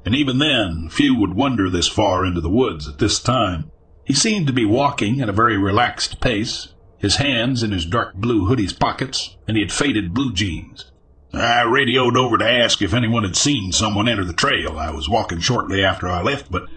And 0.06 0.16
even 0.16 0.38
then, 0.38 0.88
few 0.90 1.20
would 1.20 1.34
wander 1.34 1.70
this 1.70 1.88
far 1.88 2.26
into 2.26 2.40
the 2.40 2.50
woods 2.50 2.88
at 2.88 3.00
this 3.00 3.20
time. 3.20 3.72
He 4.06 4.14
seemed 4.14 4.46
to 4.48 4.54
be 4.54 4.66
walking 4.66 5.20
at 5.20 5.30
a 5.30 5.34
very 5.34 5.58
relaxed 5.58 6.22
pace, 6.22 6.74
his 7.00 7.16
hands 7.16 7.64
in 7.64 7.72
his 7.72 7.88
dark 7.88 8.14
blue 8.14 8.46
hoodie's 8.46 8.74
pockets, 8.74 9.36
and 9.48 9.58
he 9.58 9.64
had 9.64 9.72
faded 9.72 10.14
blue 10.14 10.32
jeans. 10.32 10.92
I 11.34 11.64
radioed 11.64 12.16
over 12.16 12.38
to 12.38 12.50
ask 12.50 12.82
if 12.82 12.94
anyone 12.94 13.24
had 13.24 13.36
seen 13.36 13.72
someone 13.72 14.08
enter 14.08 14.24
the 14.24 14.32
trail. 14.32 14.78
I 14.78 14.92
was 14.92 15.10
walking 15.10 15.40
shortly 15.40 15.84
after 15.84 16.08
I 16.08 16.22
left, 16.22 16.52
but 16.52 16.68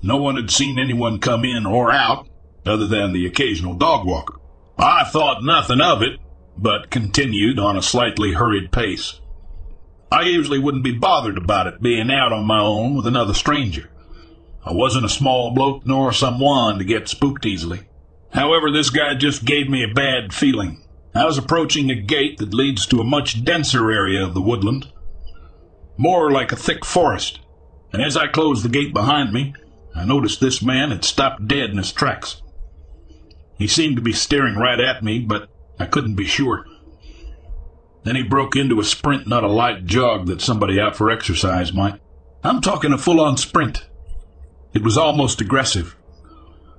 no 0.00 0.16
one 0.16 0.36
had 0.36 0.50
seen 0.50 0.78
anyone 0.78 1.18
come 1.18 1.44
in 1.44 1.66
or 1.66 1.90
out 1.90 2.28
other 2.64 2.86
than 2.86 3.12
the 3.12 3.26
occasional 3.26 3.74
dog 3.74 4.06
walker. 4.06 4.38
I 4.78 5.04
thought 5.04 5.42
nothing 5.42 5.80
of 5.80 6.02
it, 6.02 6.20
but 6.56 6.90
continued 6.90 7.58
on 7.58 7.76
a 7.76 7.82
slightly 7.82 8.32
hurried 8.32 8.70
pace. 8.70 9.20
I 10.10 10.22
usually 10.22 10.58
wouldn't 10.58 10.84
be 10.84 10.96
bothered 10.96 11.36
about 11.36 11.66
it 11.66 11.82
being 11.82 12.10
out 12.10 12.32
on 12.32 12.46
my 12.46 12.60
own 12.60 12.94
with 12.94 13.06
another 13.06 13.34
stranger. 13.34 13.90
I 14.64 14.72
wasn't 14.72 15.04
a 15.04 15.08
small 15.08 15.52
bloke 15.52 15.86
nor 15.86 16.12
someone 16.12 16.78
to 16.78 16.84
get 16.84 17.08
spooked 17.08 17.44
easily. 17.44 17.80
However, 18.32 18.70
this 18.70 18.90
guy 18.90 19.14
just 19.14 19.44
gave 19.44 19.68
me 19.68 19.82
a 19.82 19.94
bad 19.94 20.32
feeling. 20.32 20.82
I 21.14 21.24
was 21.24 21.38
approaching 21.38 21.90
a 21.90 21.94
gate 21.94 22.38
that 22.38 22.52
leads 22.52 22.86
to 22.86 23.00
a 23.00 23.04
much 23.04 23.44
denser 23.44 23.90
area 23.90 24.22
of 24.22 24.34
the 24.34 24.42
woodland, 24.42 24.92
more 25.96 26.30
like 26.30 26.52
a 26.52 26.56
thick 26.56 26.84
forest. 26.84 27.40
And 27.92 28.02
as 28.02 28.16
I 28.16 28.26
closed 28.26 28.64
the 28.64 28.68
gate 28.68 28.92
behind 28.92 29.32
me, 29.32 29.54
I 29.94 30.04
noticed 30.04 30.40
this 30.40 30.60
man 30.60 30.90
had 30.90 31.04
stopped 31.04 31.48
dead 31.48 31.70
in 31.70 31.78
his 31.78 31.92
tracks. 31.92 32.42
He 33.56 33.66
seemed 33.66 33.96
to 33.96 34.02
be 34.02 34.12
staring 34.12 34.56
right 34.56 34.78
at 34.78 35.02
me, 35.02 35.20
but 35.20 35.48
I 35.78 35.86
couldn't 35.86 36.16
be 36.16 36.26
sure. 36.26 36.66
Then 38.06 38.14
he 38.14 38.22
broke 38.22 38.54
into 38.54 38.78
a 38.78 38.84
sprint, 38.84 39.26
not 39.26 39.42
a 39.42 39.48
light 39.48 39.84
jog 39.84 40.26
that 40.26 40.40
somebody 40.40 40.80
out 40.80 40.94
for 40.94 41.10
exercise 41.10 41.72
might. 41.72 42.00
I'm 42.44 42.60
talking 42.60 42.92
a 42.92 42.98
full 42.98 43.20
on 43.20 43.36
sprint. 43.36 43.84
It 44.72 44.84
was 44.84 44.96
almost 44.96 45.40
aggressive. 45.40 45.96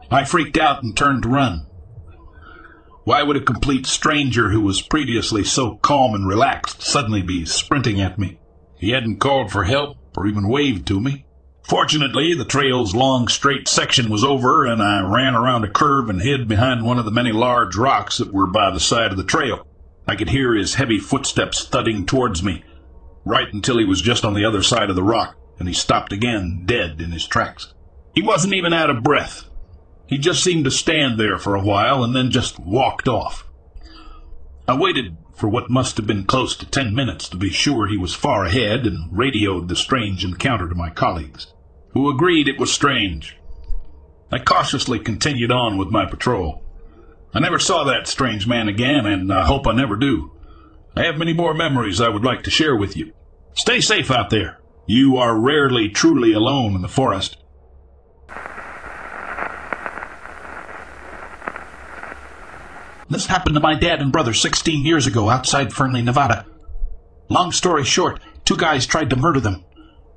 I 0.10 0.24
freaked 0.24 0.58
out 0.58 0.84
and 0.84 0.96
turned 0.96 1.24
to 1.24 1.30
run. 1.30 1.68
Why 3.04 3.24
would 3.24 3.36
a 3.36 3.42
complete 3.42 3.86
stranger 3.86 4.52
who 4.52 4.62
was 4.62 4.82
previously 4.82 5.44
so 5.44 5.76
calm 5.76 6.16
and 6.16 6.30
relaxed 6.30 6.82
suddenly 6.82 7.22
be 7.22 7.44
sprinting 7.44 8.00
at 8.00 8.18
me? 8.18 8.40
He 8.78 8.92
hadn't 8.92 9.20
called 9.20 9.52
for 9.52 9.66
help 9.66 9.98
or 10.16 10.28
even 10.28 10.48
waved 10.48 10.88
to 10.88 11.02
me. 11.02 11.26
Fortunately, 11.64 12.36
the 12.36 12.46
trail's 12.46 12.96
long 12.96 13.28
straight 13.28 13.68
section 13.68 14.10
was 14.10 14.24
over, 14.24 14.66
and 14.66 14.82
I 14.82 15.02
ran 15.02 15.36
around 15.36 15.66
a 15.66 15.70
curve 15.70 16.10
and 16.10 16.22
hid 16.22 16.48
behind 16.48 16.86
one 16.86 16.98
of 16.98 17.04
the 17.04 17.12
many 17.12 17.34
large 17.34 17.76
rocks 17.76 18.18
that 18.20 18.32
were 18.32 18.48
by 18.48 18.72
the 18.72 18.80
side 18.80 19.12
of 19.12 19.18
the 19.18 19.26
trail. 19.26 19.68
I 20.08 20.16
could 20.16 20.30
hear 20.30 20.54
his 20.54 20.76
heavy 20.76 21.00
footsteps 21.00 21.68
thudding 21.68 22.06
towards 22.06 22.42
me, 22.42 22.64
right 23.26 23.52
until 23.52 23.78
he 23.78 23.86
was 23.86 24.02
just 24.02 24.24
on 24.24 24.34
the 24.34 24.46
other 24.46 24.64
side 24.64 24.90
of 24.90 24.96
the 24.96 25.04
rock, 25.04 25.38
and 25.60 25.68
he 25.68 25.74
stopped 25.74 26.14
again, 26.14 26.64
dead 26.66 27.02
in 27.02 27.12
his 27.12 27.28
tracks. 27.28 27.74
He 28.14 28.22
wasn't 28.22 28.54
even 28.54 28.74
out 28.74 28.90
of 28.90 29.04
breath. 29.04 29.44
He 30.08 30.18
just 30.18 30.44
seemed 30.44 30.64
to 30.64 30.72
stand 30.72 31.20
there 31.20 31.38
for 31.38 31.56
a 31.56 31.62
while 31.62 32.04
and 32.04 32.16
then 32.16 32.32
just 32.32 32.58
walked 32.60 33.08
off. 33.08 33.46
I 34.68 34.78
waited 34.78 35.18
for 35.36 35.50
what 35.50 35.70
must 35.70 35.98
have 35.98 36.08
been 36.08 36.24
close 36.24 36.56
to 36.58 36.66
ten 36.66 36.96
minutes 36.96 37.30
to 37.30 37.38
be 37.38 37.50
sure 37.50 37.88
he 37.88 37.98
was 37.98 38.14
far 38.14 38.46
ahead 38.46 38.88
and 38.88 39.16
radioed 39.16 39.68
the 39.68 39.76
strange 39.76 40.24
encounter 40.24 40.68
to 40.70 40.76
my 40.76 40.90
colleagues, 40.90 41.54
who 41.92 42.10
agreed 42.10 42.48
it 42.48 42.60
was 42.60 42.74
strange. 42.74 43.38
I 44.32 44.40
cautiously 44.40 45.00
continued 45.00 45.52
on 45.52 45.78
with 45.78 45.90
my 45.90 46.06
patrol. 46.06 46.64
I 47.34 47.40
never 47.40 47.60
saw 47.60 47.84
that 47.84 48.08
strange 48.08 48.48
man 48.48 48.68
again, 48.68 49.06
and 49.06 49.32
I 49.32 49.46
hope 49.46 49.68
I 49.68 49.74
never 49.74 49.96
do. 49.96 50.32
I 50.96 51.04
have 51.04 51.18
many 51.18 51.34
more 51.34 51.54
memories 51.54 52.02
I 52.02 52.10
would 52.10 52.24
like 52.24 52.44
to 52.44 52.52
share 52.52 52.76
with 52.76 52.98
you. 52.98 53.14
Stay 53.54 53.82
safe 53.82 54.10
out 54.10 54.30
there. 54.30 54.60
You 54.88 55.18
are 55.18 55.38
rarely 55.38 55.90
truly 55.90 56.34
alone 56.34 56.76
in 56.76 56.82
the 56.82 56.88
forest. 56.88 57.38
This 63.10 63.28
happened 63.28 63.56
to 63.56 63.62
my 63.62 63.76
dad 63.76 64.02
and 64.02 64.12
brother 64.12 64.34
16 64.34 64.86
years 64.86 65.08
ago 65.08 65.30
outside 65.30 65.72
Fernley, 65.72 66.02
Nevada. 66.02 66.46
Long 67.30 67.52
story 67.52 67.84
short, 67.84 68.20
two 68.44 68.58
guys 68.58 68.86
tried 68.86 69.10
to 69.10 69.16
murder 69.16 69.40
them. 69.40 69.64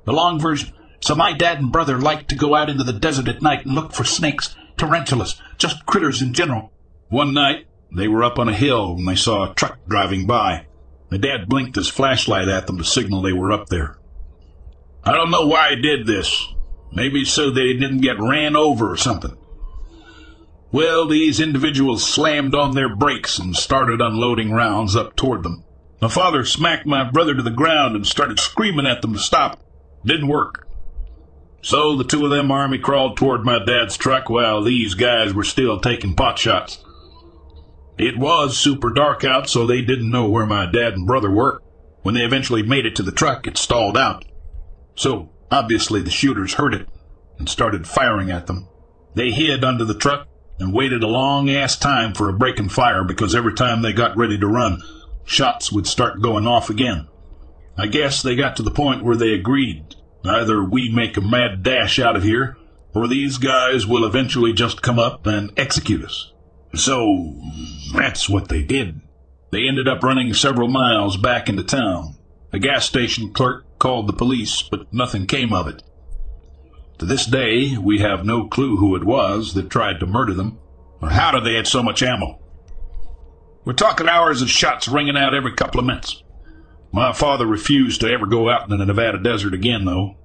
The 0.05 0.13
long 0.13 0.39
version. 0.39 0.73
So 0.99 1.15
my 1.15 1.33
dad 1.33 1.59
and 1.59 1.71
brother 1.71 1.99
liked 1.99 2.29
to 2.29 2.35
go 2.35 2.55
out 2.55 2.69
into 2.69 2.83
the 2.83 2.93
desert 2.93 3.27
at 3.27 3.41
night 3.41 3.65
and 3.65 3.75
look 3.75 3.93
for 3.93 4.03
snakes, 4.03 4.55
tarantulas, 4.77 5.41
just 5.57 5.85
critters 5.85 6.21
in 6.21 6.33
general. 6.33 6.70
One 7.11 7.33
night, 7.33 7.67
they 7.93 8.07
were 8.07 8.23
up 8.23 8.39
on 8.39 8.47
a 8.47 8.53
hill 8.53 8.95
when 8.95 9.03
they 9.03 9.17
saw 9.17 9.51
a 9.51 9.53
truck 9.53 9.79
driving 9.85 10.25
by. 10.25 10.67
My 11.09 11.17
dad 11.17 11.49
blinked 11.49 11.75
his 11.75 11.89
flashlight 11.89 12.47
at 12.47 12.67
them 12.67 12.77
to 12.77 12.85
signal 12.85 13.21
they 13.21 13.33
were 13.33 13.51
up 13.51 13.67
there. 13.67 13.97
I 15.03 15.11
don't 15.11 15.29
know 15.29 15.45
why 15.45 15.71
he 15.71 15.81
did 15.81 16.07
this. 16.07 16.47
Maybe 16.93 17.25
so 17.25 17.49
they 17.49 17.73
didn't 17.73 17.99
get 17.99 18.17
ran 18.17 18.55
over 18.55 18.89
or 18.89 18.95
something. 18.95 19.35
Well, 20.71 21.05
these 21.05 21.41
individuals 21.41 22.07
slammed 22.07 22.55
on 22.55 22.75
their 22.75 22.95
brakes 22.95 23.39
and 23.39 23.57
started 23.57 23.99
unloading 23.99 24.53
rounds 24.53 24.95
up 24.95 25.17
toward 25.17 25.43
them. 25.43 25.65
My 26.01 26.07
father 26.07 26.45
smacked 26.45 26.85
my 26.85 27.03
brother 27.03 27.35
to 27.35 27.43
the 27.43 27.51
ground 27.51 27.97
and 27.97 28.07
started 28.07 28.39
screaming 28.39 28.87
at 28.87 29.01
them 29.01 29.11
to 29.11 29.19
stop. 29.19 29.61
Didn't 30.05 30.29
work. 30.29 30.65
So 31.61 31.97
the 31.97 32.05
two 32.05 32.23
of 32.23 32.31
them 32.31 32.53
army 32.53 32.77
crawled 32.77 33.17
toward 33.17 33.43
my 33.43 33.59
dad's 33.59 33.97
truck 33.97 34.29
while 34.29 34.63
these 34.63 34.93
guys 34.93 35.33
were 35.33 35.43
still 35.43 35.77
taking 35.77 36.15
pot 36.15 36.39
shots. 36.39 36.81
It 37.97 38.17
was 38.17 38.57
super 38.57 38.91
dark 38.91 39.23
out, 39.23 39.49
so 39.49 39.65
they 39.65 39.81
didn't 39.81 40.09
know 40.09 40.29
where 40.29 40.45
my 40.45 40.65
dad 40.65 40.93
and 40.93 41.05
brother 41.05 41.29
were. 41.29 41.61
When 42.01 42.15
they 42.15 42.21
eventually 42.21 42.63
made 42.63 42.85
it 42.85 42.95
to 42.95 43.03
the 43.03 43.11
truck, 43.11 43.45
it 43.45 43.57
stalled 43.57 43.97
out. 43.97 44.25
So, 44.95 45.29
obviously, 45.51 46.01
the 46.01 46.09
shooters 46.09 46.55
heard 46.55 46.73
it 46.73 46.87
and 47.37 47.47
started 47.47 47.87
firing 47.87 48.31
at 48.31 48.47
them. 48.47 48.67
They 49.15 49.31
hid 49.31 49.63
under 49.63 49.85
the 49.85 49.93
truck 49.93 50.27
and 50.59 50.73
waited 50.73 51.03
a 51.03 51.07
long 51.07 51.49
ass 51.49 51.75
time 51.75 52.13
for 52.13 52.29
a 52.29 52.33
break 52.33 52.59
in 52.59 52.69
fire 52.69 53.03
because 53.03 53.35
every 53.35 53.53
time 53.53 53.81
they 53.81 53.93
got 53.93 54.17
ready 54.17 54.37
to 54.37 54.47
run, 54.47 54.81
shots 55.25 55.71
would 55.71 55.87
start 55.87 56.21
going 56.21 56.47
off 56.47 56.69
again. 56.69 57.07
I 57.77 57.87
guess 57.87 58.21
they 58.21 58.35
got 58.35 58.55
to 58.57 58.63
the 58.63 58.71
point 58.71 59.03
where 59.03 59.15
they 59.15 59.33
agreed 59.33 59.95
either 60.23 60.63
we 60.63 60.91
make 60.91 61.17
a 61.17 61.21
mad 61.21 61.63
dash 61.63 61.99
out 61.99 62.15
of 62.15 62.23
here, 62.23 62.55
or 62.93 63.07
these 63.07 63.37
guys 63.37 63.87
will 63.87 64.05
eventually 64.05 64.53
just 64.53 64.81
come 64.81 64.99
up 64.99 65.25
and 65.25 65.51
execute 65.57 66.03
us. 66.03 66.31
So, 66.73 67.35
that's 67.93 68.29
what 68.29 68.47
they 68.47 68.63
did. 68.63 69.01
They 69.51 69.67
ended 69.67 69.87
up 69.87 70.03
running 70.03 70.33
several 70.33 70.69
miles 70.69 71.17
back 71.17 71.49
into 71.49 71.63
town. 71.63 72.15
A 72.53 72.59
gas 72.59 72.85
station 72.85 73.33
clerk 73.33 73.65
called 73.79 74.07
the 74.07 74.13
police, 74.13 74.61
but 74.61 74.93
nothing 74.93 75.25
came 75.25 75.53
of 75.53 75.67
it. 75.67 75.83
To 76.99 77.05
this 77.05 77.25
day, 77.25 77.77
we 77.77 77.99
have 77.99 78.25
no 78.25 78.47
clue 78.47 78.77
who 78.77 78.95
it 78.95 79.03
was 79.03 79.53
that 79.55 79.69
tried 79.69 79.99
to 79.99 80.05
murder 80.05 80.33
them, 80.33 80.59
or 81.01 81.09
how 81.09 81.31
did 81.31 81.43
they 81.43 81.55
had 81.55 81.67
so 81.67 81.81
much 81.81 82.03
ammo. 82.03 82.39
We're 83.65 83.73
talking 83.73 84.07
hours 84.07 84.41
of 84.41 84.49
shots 84.49 84.87
ringing 84.87 85.17
out 85.17 85.33
every 85.33 85.53
couple 85.53 85.79
of 85.79 85.85
minutes. 85.85 86.23
My 86.91 87.13
father 87.13 87.45
refused 87.45 88.01
to 88.01 88.11
ever 88.11 88.25
go 88.25 88.49
out 88.49 88.69
in 88.69 88.77
the 88.77 88.85
Nevada 88.85 89.17
desert 89.17 89.53
again, 89.53 89.85
though. 89.85 90.17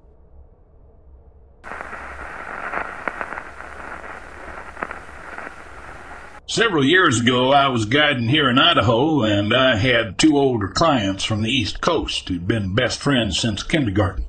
Several 6.57 6.83
years 6.83 7.21
ago, 7.21 7.51
I 7.51 7.67
was 7.67 7.85
guiding 7.85 8.29
here 8.29 8.49
in 8.49 8.57
Idaho, 8.57 9.21
and 9.21 9.53
I 9.53 9.75
had 9.75 10.17
two 10.17 10.35
older 10.39 10.67
clients 10.67 11.23
from 11.23 11.43
the 11.43 11.51
East 11.51 11.81
Coast 11.81 12.27
who'd 12.27 12.47
been 12.47 12.73
best 12.73 12.99
friends 12.99 13.39
since 13.39 13.61
kindergarten. 13.61 14.25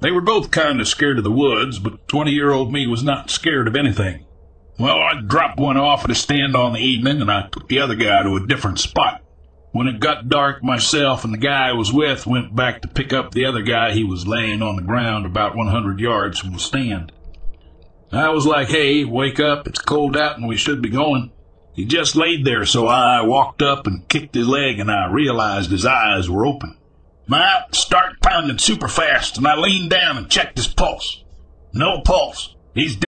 They 0.00 0.10
were 0.10 0.22
both 0.22 0.50
kind 0.50 0.80
of 0.80 0.88
scared 0.88 1.18
of 1.18 1.22
the 1.22 1.30
woods, 1.30 1.78
but 1.78 2.08
20 2.08 2.32
year 2.32 2.50
old 2.50 2.72
me 2.72 2.88
was 2.88 3.04
not 3.04 3.30
scared 3.30 3.68
of 3.68 3.76
anything. 3.76 4.26
Well, 4.76 4.98
I 4.98 5.20
dropped 5.20 5.60
one 5.60 5.76
off 5.76 6.02
at 6.02 6.10
a 6.10 6.16
stand 6.16 6.56
on 6.56 6.72
the 6.72 6.80
evening, 6.80 7.20
and 7.20 7.30
I 7.30 7.42
took 7.42 7.68
the 7.68 7.78
other 7.78 7.94
guy 7.94 8.24
to 8.24 8.34
a 8.34 8.44
different 8.48 8.80
spot. 8.80 9.22
When 9.70 9.86
it 9.86 10.00
got 10.00 10.28
dark, 10.28 10.64
myself 10.64 11.24
and 11.24 11.32
the 11.32 11.38
guy 11.38 11.68
I 11.68 11.74
was 11.74 11.92
with 11.92 12.26
went 12.26 12.56
back 12.56 12.82
to 12.82 12.88
pick 12.88 13.12
up 13.12 13.30
the 13.30 13.44
other 13.44 13.62
guy. 13.62 13.92
He 13.92 14.02
was 14.02 14.26
laying 14.26 14.62
on 14.62 14.74
the 14.74 14.82
ground 14.82 15.26
about 15.26 15.54
100 15.54 16.00
yards 16.00 16.40
from 16.40 16.54
the 16.54 16.58
stand. 16.58 17.12
I 18.12 18.30
was 18.30 18.46
like, 18.46 18.68
hey, 18.68 19.04
wake 19.04 19.38
up, 19.38 19.66
it's 19.66 19.78
cold 19.78 20.16
out 20.16 20.36
and 20.36 20.48
we 20.48 20.56
should 20.56 20.82
be 20.82 20.88
going. 20.88 21.30
He 21.74 21.84
just 21.84 22.16
laid 22.16 22.44
there, 22.44 22.66
so 22.66 22.88
I 22.88 23.22
walked 23.22 23.62
up 23.62 23.86
and 23.86 24.08
kicked 24.08 24.34
his 24.34 24.48
leg, 24.48 24.80
and 24.80 24.90
I 24.90 25.10
realized 25.10 25.70
his 25.70 25.86
eyes 25.86 26.28
were 26.28 26.44
open. 26.44 26.76
My 27.26 27.46
heart 27.46 27.74
started 27.74 28.20
pounding 28.20 28.58
super 28.58 28.88
fast, 28.88 29.38
and 29.38 29.46
I 29.46 29.56
leaned 29.56 29.90
down 29.90 30.18
and 30.18 30.28
checked 30.28 30.58
his 30.58 30.66
pulse. 30.66 31.24
No 31.72 32.00
pulse. 32.00 32.56
He's 32.74 32.96
dead. 32.96 33.04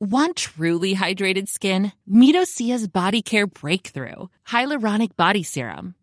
Want 0.00 0.36
truly 0.36 0.96
hydrated 0.96 1.48
skin? 1.48 1.92
Meet 2.06 2.34
Osea's 2.34 2.88
Body 2.88 3.22
Care 3.22 3.46
Breakthrough 3.46 4.26
Hyaluronic 4.48 5.14
Body 5.16 5.42
Serum. 5.42 5.94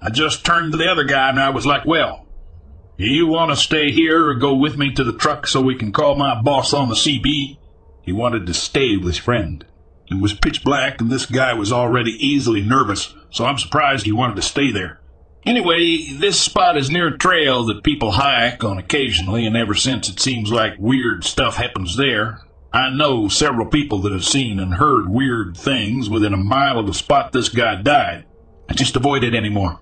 I 0.00 0.10
just 0.10 0.44
turned 0.44 0.72
to 0.72 0.78
the 0.78 0.90
other 0.90 1.04
guy 1.04 1.28
and 1.28 1.40
I 1.40 1.50
was 1.50 1.66
like, 1.66 1.84
well, 1.84 2.26
do 2.98 3.04
you 3.04 3.26
want 3.26 3.50
to 3.50 3.56
stay 3.56 3.90
here 3.90 4.28
or 4.28 4.34
go 4.34 4.54
with 4.54 4.76
me 4.76 4.92
to 4.94 5.04
the 5.04 5.12
truck 5.12 5.46
so 5.46 5.60
we 5.60 5.76
can 5.76 5.92
call 5.92 6.14
my 6.14 6.40
boss 6.40 6.72
on 6.72 6.88
the 6.88 6.94
CB? 6.94 7.58
He 8.02 8.12
wanted 8.12 8.46
to 8.46 8.54
stay 8.54 8.96
with 8.96 9.06
his 9.06 9.18
friend. 9.18 9.64
It 10.10 10.20
was 10.20 10.34
pitch 10.34 10.64
black 10.64 11.00
and 11.00 11.10
this 11.10 11.26
guy 11.26 11.52
was 11.54 11.72
already 11.72 12.12
easily 12.12 12.62
nervous, 12.62 13.14
so 13.30 13.44
I'm 13.44 13.58
surprised 13.58 14.06
he 14.06 14.12
wanted 14.12 14.36
to 14.36 14.42
stay 14.42 14.70
there. 14.70 15.00
Anyway, 15.44 16.12
this 16.12 16.40
spot 16.40 16.76
is 16.76 16.90
near 16.90 17.08
a 17.08 17.18
trail 17.18 17.64
that 17.66 17.84
people 17.84 18.12
hike 18.12 18.62
on 18.64 18.78
occasionally, 18.78 19.46
and 19.46 19.56
ever 19.56 19.74
since 19.74 20.08
it 20.08 20.20
seems 20.20 20.50
like 20.50 20.74
weird 20.78 21.24
stuff 21.24 21.56
happens 21.56 21.96
there. 21.96 22.40
I 22.72 22.90
know 22.90 23.28
several 23.28 23.66
people 23.66 23.98
that 24.00 24.12
have 24.12 24.24
seen 24.24 24.60
and 24.60 24.74
heard 24.74 25.08
weird 25.08 25.56
things 25.56 26.10
within 26.10 26.34
a 26.34 26.38
mile 26.38 26.78
of 26.78 26.86
the 26.86 26.92
spot 26.92 27.32
this 27.32 27.48
guy 27.48 27.80
died. 27.80 28.26
I 28.68 28.74
just 28.74 28.96
avoid 28.96 29.24
it 29.24 29.34
anymore. 29.34 29.80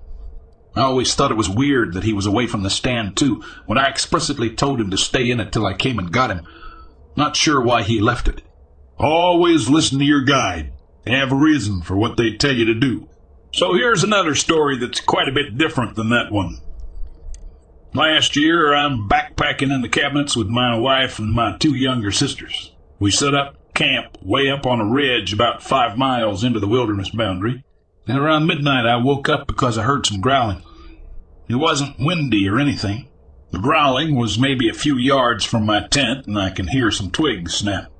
I 0.77 0.83
always 0.83 1.15
thought 1.15 1.31
it 1.31 1.39
was 1.39 1.49
weird 1.49 1.95
that 1.95 2.05
he 2.05 2.13
was 2.13 2.27
away 2.27 2.47
from 2.47 2.63
the 2.63 2.71
stand, 2.71 3.17
too, 3.17 3.43
when 3.65 3.79
I 3.79 3.89
explicitly 3.89 4.51
told 4.51 4.79
him 4.79 4.91
to 4.91 4.99
stay 4.99 5.31
in 5.31 5.41
it 5.41 5.51
till 5.51 5.67
I 5.67 5.73
came 5.73 5.99
and 5.99 6.13
got 6.13 6.31
him. 6.31 6.47
Not 7.17 7.35
sure 7.35 7.63
why 7.63 7.83
he 7.83 7.99
left 7.99 8.29
it. 8.29 8.43
Always 8.99 9.71
listen 9.71 9.99
to 9.99 10.05
your 10.05 10.23
guide. 10.23 10.73
They 11.05 11.13
have 11.13 11.33
a 11.33 11.37
reason 11.37 11.81
for 11.81 11.97
what 11.97 12.19
they 12.19 12.37
tell 12.37 12.53
you 12.53 12.67
to 12.67 12.75
do. 12.75 13.09
So 13.55 13.73
here's 13.73 14.05
another 14.05 14.35
story 14.35 14.77
that's 14.77 15.01
quite 15.01 15.29
a 15.29 15.33
bit 15.33 15.57
different 15.57 15.97
than 15.97 16.11
that 16.11 16.31
one. 16.31 16.61
Last 17.95 18.37
year, 18.37 18.75
I'm 18.75 19.09
backpacking 19.09 19.75
in 19.75 19.81
the 19.81 19.89
Cabinets 19.89 20.37
with 20.37 20.49
my 20.49 20.77
wife 20.77 21.19
and 21.19 21.33
my 21.33 21.57
two 21.57 21.75
younger 21.75 22.13
sisters. 22.13 22.73
We 22.99 23.11
set 23.11 23.35
up 23.35 23.57
camp 23.73 24.19
way 24.23 24.51
up 24.51 24.67
on 24.67 24.81
a 24.81 24.91
ridge 24.91 25.33
about 25.33 25.63
five 25.63 25.97
miles 25.97 26.45
into 26.45 26.61
the 26.61 26.69
wilderness 26.69 27.09
boundary. 27.11 27.65
And 28.07 28.19
around 28.19 28.47
midnight, 28.47 28.87
I 28.87 28.97
woke 28.97 29.31
up 29.31 29.47
because 29.47 29.79
I 29.79 29.85
heard 29.85 30.05
some 30.05 30.21
growling. 30.21 30.63
It 31.49 31.57
wasn't 31.57 31.99
windy 31.99 32.49
or 32.49 32.59
anything. 32.59 33.09
The 33.53 33.59
growling 33.59 34.17
was 34.17 34.39
maybe 34.39 34.69
a 34.69 34.75
few 34.75 34.97
yards 34.97 35.45
from 35.45 35.65
my 35.65 35.87
tent, 35.87 36.27
and 36.27 36.39
I 36.39 36.51
can 36.51 36.69
hear 36.69 36.91
some 36.91 37.11
twigs 37.11 37.55
snap. 37.55 37.91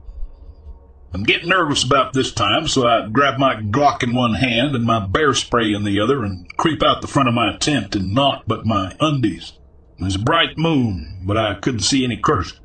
I'm 1.15 1.23
getting 1.23 1.49
nervous 1.49 1.85
about 1.85 2.13
this 2.13 2.33
time, 2.33 2.69
so 2.69 2.87
I 2.87 3.09
grab 3.09 3.39
my 3.39 3.55
Glock 3.55 4.03
in 4.03 4.15
one 4.15 4.35
hand 4.35 4.75
and 4.75 4.85
my 4.85 5.07
bear 5.07 5.33
spray 5.33 5.73
in 5.73 5.85
the 5.85 6.01
other 6.01 6.25
and 6.25 6.47
creep 6.57 6.83
out 6.83 7.01
the 7.01 7.09
front 7.09 7.29
of 7.29 7.35
my 7.35 7.57
tent 7.57 7.97
in 7.97 8.13
naught 8.13 8.45
but 8.47 8.67
my 8.67 8.95
undies. 9.01 9.53
There's 9.99 10.17
a 10.17 10.19
bright 10.19 10.59
moon, 10.59 11.23
but 11.25 11.39
I 11.39 11.55
couldn't 11.55 11.81
see 11.81 12.05
any 12.05 12.19
cursor. 12.19 12.57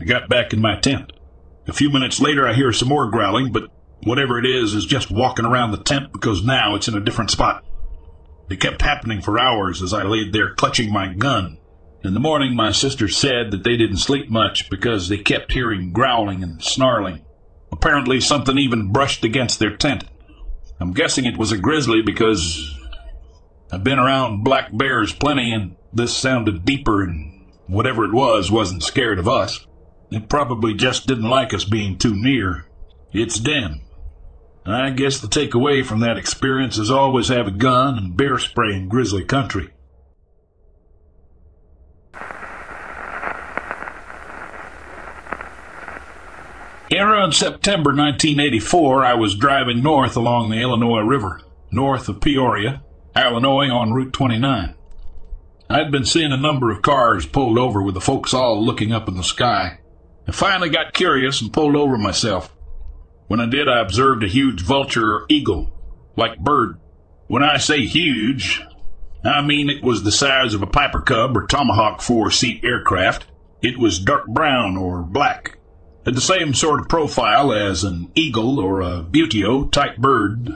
I 0.00 0.04
got 0.04 0.28
back 0.28 0.52
in 0.52 0.60
my 0.60 0.80
tent. 0.80 1.12
A 1.68 1.72
few 1.72 1.90
minutes 1.90 2.20
later, 2.20 2.48
I 2.48 2.54
hear 2.54 2.72
some 2.72 2.88
more 2.88 3.10
growling, 3.10 3.52
but 3.52 3.70
whatever 4.02 4.38
it 4.38 4.46
is 4.46 4.74
is 4.74 4.86
just 4.86 5.10
walking 5.10 5.44
around 5.44 5.70
the 5.70 5.82
tent 5.82 6.12
because 6.12 6.42
now 6.42 6.74
it's 6.74 6.88
in 6.88 6.96
a 6.96 7.00
different 7.00 7.30
spot. 7.30 7.64
It 8.50 8.60
kept 8.60 8.82
happening 8.82 9.20
for 9.20 9.38
hours 9.38 9.82
as 9.82 9.92
I 9.92 10.02
laid 10.02 10.32
there 10.32 10.54
clutching 10.54 10.92
my 10.92 11.12
gun. 11.12 11.58
In 12.02 12.14
the 12.14 12.20
morning, 12.20 12.54
my 12.54 12.72
sister 12.72 13.08
said 13.08 13.50
that 13.50 13.64
they 13.64 13.76
didn't 13.76 13.98
sleep 13.98 14.30
much 14.30 14.70
because 14.70 15.08
they 15.08 15.18
kept 15.18 15.52
hearing 15.52 15.92
growling 15.92 16.42
and 16.42 16.62
snarling. 16.62 17.24
Apparently, 17.72 18.20
something 18.20 18.56
even 18.56 18.92
brushed 18.92 19.24
against 19.24 19.58
their 19.58 19.76
tent. 19.76 20.04
I'm 20.80 20.92
guessing 20.92 21.24
it 21.24 21.36
was 21.36 21.52
a 21.52 21.58
grizzly 21.58 22.02
because 22.02 22.74
I've 23.72 23.84
been 23.84 23.98
around 23.98 24.44
black 24.44 24.70
bears 24.72 25.12
plenty 25.12 25.52
and 25.52 25.76
this 25.92 26.16
sounded 26.16 26.64
deeper 26.64 27.02
and 27.02 27.50
whatever 27.66 28.04
it 28.04 28.12
was 28.12 28.50
wasn't 28.50 28.82
scared 28.82 29.18
of 29.18 29.28
us. 29.28 29.66
It 30.10 30.28
probably 30.28 30.72
just 30.72 31.06
didn't 31.06 31.28
like 31.28 31.52
us 31.52 31.64
being 31.64 31.98
too 31.98 32.14
near. 32.14 32.66
It's 33.12 33.38
den. 33.38 33.82
I 34.74 34.90
guess 34.90 35.18
the 35.20 35.28
takeaway 35.28 35.84
from 35.84 36.00
that 36.00 36.18
experience 36.18 36.78
is 36.78 36.90
always 36.90 37.28
have 37.28 37.46
a 37.46 37.52
gun 37.52 37.96
and 37.96 38.16
bear 38.16 38.38
spray 38.38 38.74
in 38.74 38.88
grizzly 38.88 39.24
country. 39.24 39.70
Around 46.90 47.32
September 47.32 47.90
1984, 47.90 49.04
I 49.04 49.14
was 49.14 49.34
driving 49.34 49.82
north 49.82 50.16
along 50.16 50.50
the 50.50 50.60
Illinois 50.60 51.00
River, 51.00 51.42
north 51.70 52.08
of 52.08 52.20
Peoria, 52.20 52.82
Illinois 53.14 53.68
on 53.68 53.92
Route 53.92 54.12
29. 54.12 54.74
I'd 55.68 55.90
been 55.90 56.06
seeing 56.06 56.32
a 56.32 56.36
number 56.36 56.70
of 56.70 56.80
cars 56.80 57.26
pulled 57.26 57.58
over 57.58 57.82
with 57.82 57.94
the 57.94 58.00
folks 58.00 58.32
all 58.32 58.64
looking 58.64 58.92
up 58.92 59.06
in 59.06 59.16
the 59.16 59.22
sky. 59.22 59.80
I 60.26 60.32
finally 60.32 60.70
got 60.70 60.94
curious 60.94 61.42
and 61.42 61.52
pulled 61.52 61.76
over 61.76 61.98
myself. 61.98 62.54
When 63.28 63.40
I 63.40 63.46
did, 63.46 63.68
I 63.68 63.80
observed 63.80 64.24
a 64.24 64.28
huge 64.28 64.62
vulture 64.62 65.14
or 65.14 65.26
eagle, 65.28 65.70
like 66.16 66.38
bird. 66.38 66.80
When 67.26 67.42
I 67.42 67.58
say 67.58 67.84
huge, 67.84 68.62
I 69.22 69.42
mean 69.42 69.68
it 69.68 69.84
was 69.84 70.02
the 70.02 70.10
size 70.10 70.54
of 70.54 70.62
a 70.62 70.66
Piper 70.66 71.02
Cub 71.02 71.36
or 71.36 71.46
Tomahawk 71.46 72.00
four 72.00 72.30
seat 72.30 72.64
aircraft. 72.64 73.26
It 73.60 73.78
was 73.78 73.98
dark 73.98 74.26
brown 74.28 74.78
or 74.78 75.02
black. 75.02 75.58
Had 76.06 76.14
the 76.14 76.22
same 76.22 76.54
sort 76.54 76.80
of 76.80 76.88
profile 76.88 77.52
as 77.52 77.84
an 77.84 78.10
eagle 78.14 78.58
or 78.58 78.80
a 78.80 79.02
buteo 79.02 79.70
type 79.70 79.98
bird. 79.98 80.50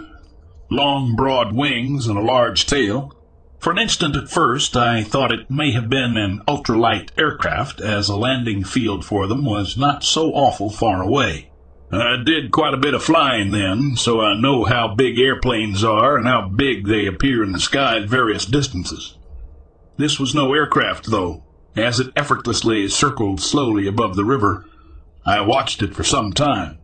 Long, 0.70 1.14
broad 1.14 1.54
wings 1.54 2.06
and 2.06 2.16
a 2.16 2.22
large 2.22 2.64
tail. 2.64 3.14
For 3.58 3.70
an 3.70 3.78
instant 3.78 4.16
at 4.16 4.30
first, 4.30 4.78
I 4.78 5.02
thought 5.02 5.30
it 5.30 5.50
may 5.50 5.72
have 5.72 5.90
been 5.90 6.16
an 6.16 6.40
ultralight 6.48 7.11
aircraft, 7.18 7.82
as 7.82 8.08
a 8.08 8.16
landing 8.16 8.64
field 8.64 9.04
for 9.04 9.26
them 9.26 9.44
was 9.44 9.76
not 9.76 10.02
so 10.02 10.32
awful 10.32 10.70
far 10.70 11.02
away. 11.02 11.51
I 11.92 12.16
did 12.24 12.52
quite 12.52 12.72
a 12.72 12.78
bit 12.78 12.94
of 12.94 13.02
flying 13.02 13.50
then, 13.50 13.96
so 13.96 14.22
I 14.22 14.35
know 14.35 14.64
how 14.64 14.94
big 14.94 15.18
airplanes 15.18 15.85
are 15.85 16.16
and 16.16 16.26
how 16.26 16.48
big 16.48 16.87
they 16.87 17.07
appear 17.07 17.44
in 17.44 17.52
the 17.52 17.61
sky 17.61 17.98
at 17.98 18.09
various 18.09 18.46
distances. 18.46 19.18
This 19.98 20.18
was 20.18 20.35
no 20.35 20.55
aircraft, 20.55 21.11
though. 21.11 21.44
As 21.76 22.00
it 22.00 22.12
effortlessly 22.16 22.88
circled 22.88 23.40
slowly 23.42 23.87
above 23.87 24.16
the 24.16 24.24
river, 24.24 24.64
I 25.26 25.42
watched 25.42 25.83
it 25.83 25.94
for 25.94 26.02
some 26.02 26.33
time. 26.33 26.78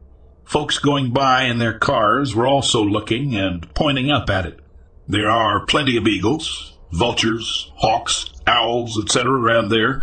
Folks 0.45 0.79
going 0.79 1.13
by 1.13 1.45
in 1.45 1.59
their 1.59 1.79
cars 1.79 2.35
were 2.35 2.47
also 2.47 2.83
looking 2.83 3.35
and 3.35 3.73
pointing 3.75 4.11
up 4.11 4.29
at 4.29 4.45
it. 4.45 4.61
There 5.07 5.31
are 5.31 5.65
plenty 5.65 5.97
of 5.97 6.07
eagles, 6.07 6.79
vultures, 6.93 7.73
hawks, 7.77 8.31
owls, 8.47 9.03
etc. 9.03 9.33
around 9.33 9.71
there, 9.71 10.03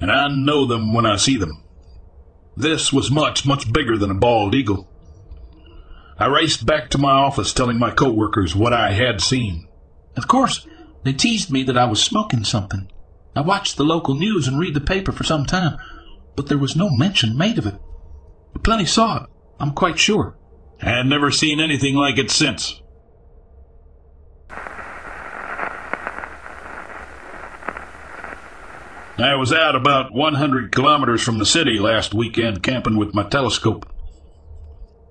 and 0.00 0.10
I 0.10 0.26
know 0.28 0.66
them 0.66 0.92
when 0.92 1.06
I 1.06 1.16
see 1.16 1.36
them. 1.36 1.63
This 2.56 2.92
was 2.92 3.10
much, 3.10 3.46
much 3.46 3.72
bigger 3.72 3.96
than 3.98 4.10
a 4.10 4.14
bald 4.14 4.54
eagle. 4.54 4.88
I 6.18 6.26
raced 6.26 6.64
back 6.64 6.90
to 6.90 6.98
my 6.98 7.10
office 7.10 7.52
telling 7.52 7.78
my 7.78 7.90
coworkers 7.90 8.54
what 8.54 8.72
I 8.72 8.92
had 8.92 9.20
seen. 9.20 9.66
Of 10.16 10.28
course, 10.28 10.66
they 11.02 11.12
teased 11.12 11.50
me 11.50 11.64
that 11.64 11.76
I 11.76 11.86
was 11.86 12.02
smoking 12.02 12.44
something. 12.44 12.88
I 13.34 13.40
watched 13.40 13.76
the 13.76 13.84
local 13.84 14.14
news 14.14 14.46
and 14.46 14.58
read 14.58 14.74
the 14.74 14.80
paper 14.80 15.10
for 15.10 15.24
some 15.24 15.44
time, 15.44 15.76
but 16.36 16.46
there 16.48 16.58
was 16.58 16.76
no 16.76 16.88
mention 16.90 17.36
made 17.36 17.58
of 17.58 17.66
it. 17.66 17.74
Plenty 18.62 18.84
saw 18.84 19.24
it, 19.24 19.30
I'm 19.58 19.72
quite 19.72 19.98
sure. 19.98 20.36
I 20.80 20.90
had 20.90 21.06
never 21.06 21.30
seen 21.32 21.58
anything 21.58 21.96
like 21.96 22.18
it 22.18 22.30
since. 22.30 22.80
I 29.16 29.36
was 29.36 29.52
out 29.52 29.76
about 29.76 30.12
100 30.12 30.72
kilometers 30.72 31.22
from 31.22 31.38
the 31.38 31.46
city 31.46 31.78
last 31.78 32.14
weekend 32.14 32.64
camping 32.64 32.96
with 32.96 33.14
my 33.14 33.22
telescope. 33.22 33.88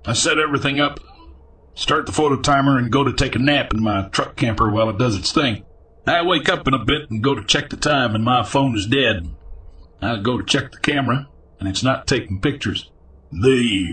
I 0.04 0.12
set 0.12 0.38
everything 0.38 0.78
up, 0.78 1.00
start 1.74 2.04
the 2.04 2.12
photo 2.12 2.36
timer, 2.36 2.76
and 2.76 2.92
go 2.92 3.02
to 3.02 3.14
take 3.14 3.34
a 3.34 3.38
nap 3.38 3.72
in 3.72 3.82
my 3.82 4.08
truck 4.10 4.36
camper 4.36 4.70
while 4.70 4.90
it 4.90 4.98
does 4.98 5.16
its 5.16 5.32
thing. 5.32 5.64
I 6.06 6.20
wake 6.20 6.50
up 6.50 6.68
in 6.68 6.74
a 6.74 6.84
bit 6.84 7.08
and 7.08 7.24
go 7.24 7.34
to 7.34 7.42
check 7.42 7.70
the 7.70 7.78
time, 7.78 8.14
and 8.14 8.22
my 8.22 8.42
phone 8.42 8.76
is 8.76 8.86
dead. 8.86 9.34
I 10.02 10.16
go 10.16 10.36
to 10.36 10.44
check 10.44 10.72
the 10.72 10.78
camera, 10.78 11.26
and 11.58 11.66
it's 11.66 11.82
not 11.82 12.06
taking 12.06 12.42
pictures. 12.42 12.90
The 13.32 13.86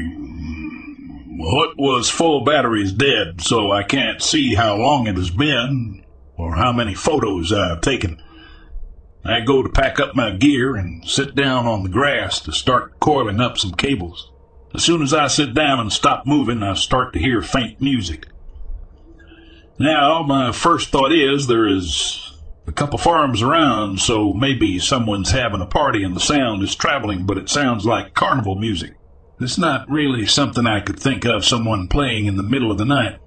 what 1.38 1.78
was 1.78 2.10
full 2.10 2.44
battery 2.44 2.84
is 2.84 2.92
dead, 2.92 3.40
so 3.40 3.72
I 3.72 3.84
can't 3.84 4.22
see 4.22 4.56
how 4.56 4.76
long 4.76 5.08
it 5.08 5.16
has 5.16 5.30
been 5.30 6.04
or 6.36 6.56
how 6.56 6.74
many 6.74 6.96
photos 6.96 7.54
I've 7.54 7.80
taken. 7.80 8.22
I 9.24 9.42
go 9.42 9.62
to 9.62 9.70
pack 9.70 10.00
up 10.00 10.16
my 10.16 10.32
gear 10.32 10.76
and 10.76 11.08
sit 11.08 11.36
down 11.36 11.68
on 11.68 11.84
the 11.84 11.90
grass 11.90 12.40
to 12.42 12.52
start 12.52 13.00
coiling 13.00 13.40
up 13.40 13.58
some 13.58 13.74
cables. 13.74 14.32
As 14.74 14.84
soon 14.84 15.02
as 15.02 15.14
I 15.14 15.28
sit 15.28 15.54
down 15.54 15.80
and 15.80 15.92
stop 15.92 16.26
moving, 16.26 16.64
I 16.64 16.74
start 16.74 17.14
to 17.14 17.20
hear 17.20 17.42
faint 17.42 17.82
music. 17.82 18.28
Now, 19.78 20.24
my 20.24 20.52
first 20.52 20.90
thought 20.90 21.12
is 21.12 21.48
there 21.48 21.68
is 21.68 22.34
a 22.68 22.72
couple 22.72 22.98
farms 22.98 23.42
around, 23.42 24.00
so 24.00 24.34
maybe 24.34 24.80
someone's 24.80 25.32
having 25.32 25.62
a 25.62 25.66
party 25.66 26.04
and 26.04 26.16
the 26.16 26.20
sound 26.20 26.64
is 26.64 26.76
traveling, 26.76 27.26
but 27.26 27.38
it 27.38 27.50
sounds 27.50 27.86
like 27.86 28.14
carnival 28.14 28.56
music. 28.56 28.96
It's 29.40 29.58
not 29.58 29.90
really 29.90 30.26
something 30.26 30.66
I 30.66 30.82
could 30.82 31.00
think 31.00 31.26
of 31.26 31.44
someone 31.44 31.88
playing 31.88 32.26
in 32.26 32.38
the 32.38 32.44
middle 32.44 32.72
of 32.72 32.78
the 32.78 32.86
night. 32.86 33.20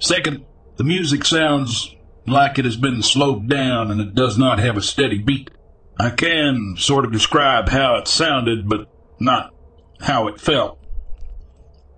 Second, 0.00 0.44
the 0.76 0.84
music 0.84 1.24
sounds 1.24 1.94
like 2.30 2.58
it 2.58 2.64
has 2.64 2.76
been 2.76 3.02
slowed 3.02 3.48
down 3.48 3.90
and 3.90 4.00
it 4.00 4.14
does 4.14 4.38
not 4.38 4.58
have 4.58 4.76
a 4.76 4.82
steady 4.82 5.18
beat. 5.18 5.50
I 5.98 6.10
can 6.10 6.76
sort 6.78 7.04
of 7.04 7.12
describe 7.12 7.68
how 7.68 7.96
it 7.96 8.06
sounded, 8.06 8.68
but 8.68 8.90
not 9.18 9.54
how 10.00 10.28
it 10.28 10.40
felt. 10.40 10.78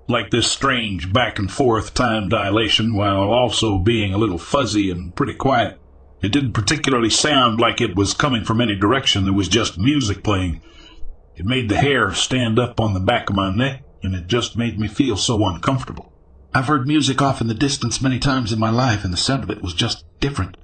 Like 0.09 0.31
this 0.31 0.51
strange 0.51 1.13
back 1.13 1.39
and 1.39 1.51
forth 1.51 1.95
time 1.95 2.29
dilation 2.29 2.95
while 2.95 3.31
also 3.31 3.79
being 3.79 4.15
a 4.15 4.19
little 4.19 4.39
fuzzy 4.39 4.91
and 4.91 5.15
pretty 5.15 5.35
quiet. 5.35 5.79
It 6.23 6.33
didn't 6.33 6.53
particularly 6.53 7.11
sound 7.11 7.61
like 7.61 7.81
it 7.81 7.97
was 7.97 8.15
coming 8.15 8.45
from 8.45 8.61
any 8.61 8.75
direction, 8.75 9.25
there 9.25 9.33
was 9.33 9.49
just 9.49 9.79
music 9.79 10.23
playing. 10.23 10.61
It 11.37 11.47
made 11.47 11.69
the 11.69 11.77
hair 11.77 12.13
stand 12.13 12.59
up 12.59 12.81
on 12.81 12.93
the 12.93 13.01
back 13.01 13.31
of 13.31 13.37
my 13.37 13.55
neck, 13.55 13.83
and 14.03 14.15
it 14.15 14.27
just 14.27 14.57
made 14.57 14.79
me 14.79 14.89
feel 14.89 15.17
so 15.17 15.47
uncomfortable. 15.47 16.13
I've 16.53 16.67
heard 16.67 16.87
music 16.87 17.23
off 17.23 17.41
in 17.41 17.47
the 17.47 17.55
distance 17.55 18.03
many 18.03 18.19
times 18.19 18.53
in 18.53 18.59
my 18.59 18.71
life, 18.71 19.05
and 19.05 19.13
the 19.13 19.19
sound 19.19 19.45
of 19.45 19.51
it 19.51 19.63
was 19.63 19.73
just 19.73 20.05
different. 20.21 20.57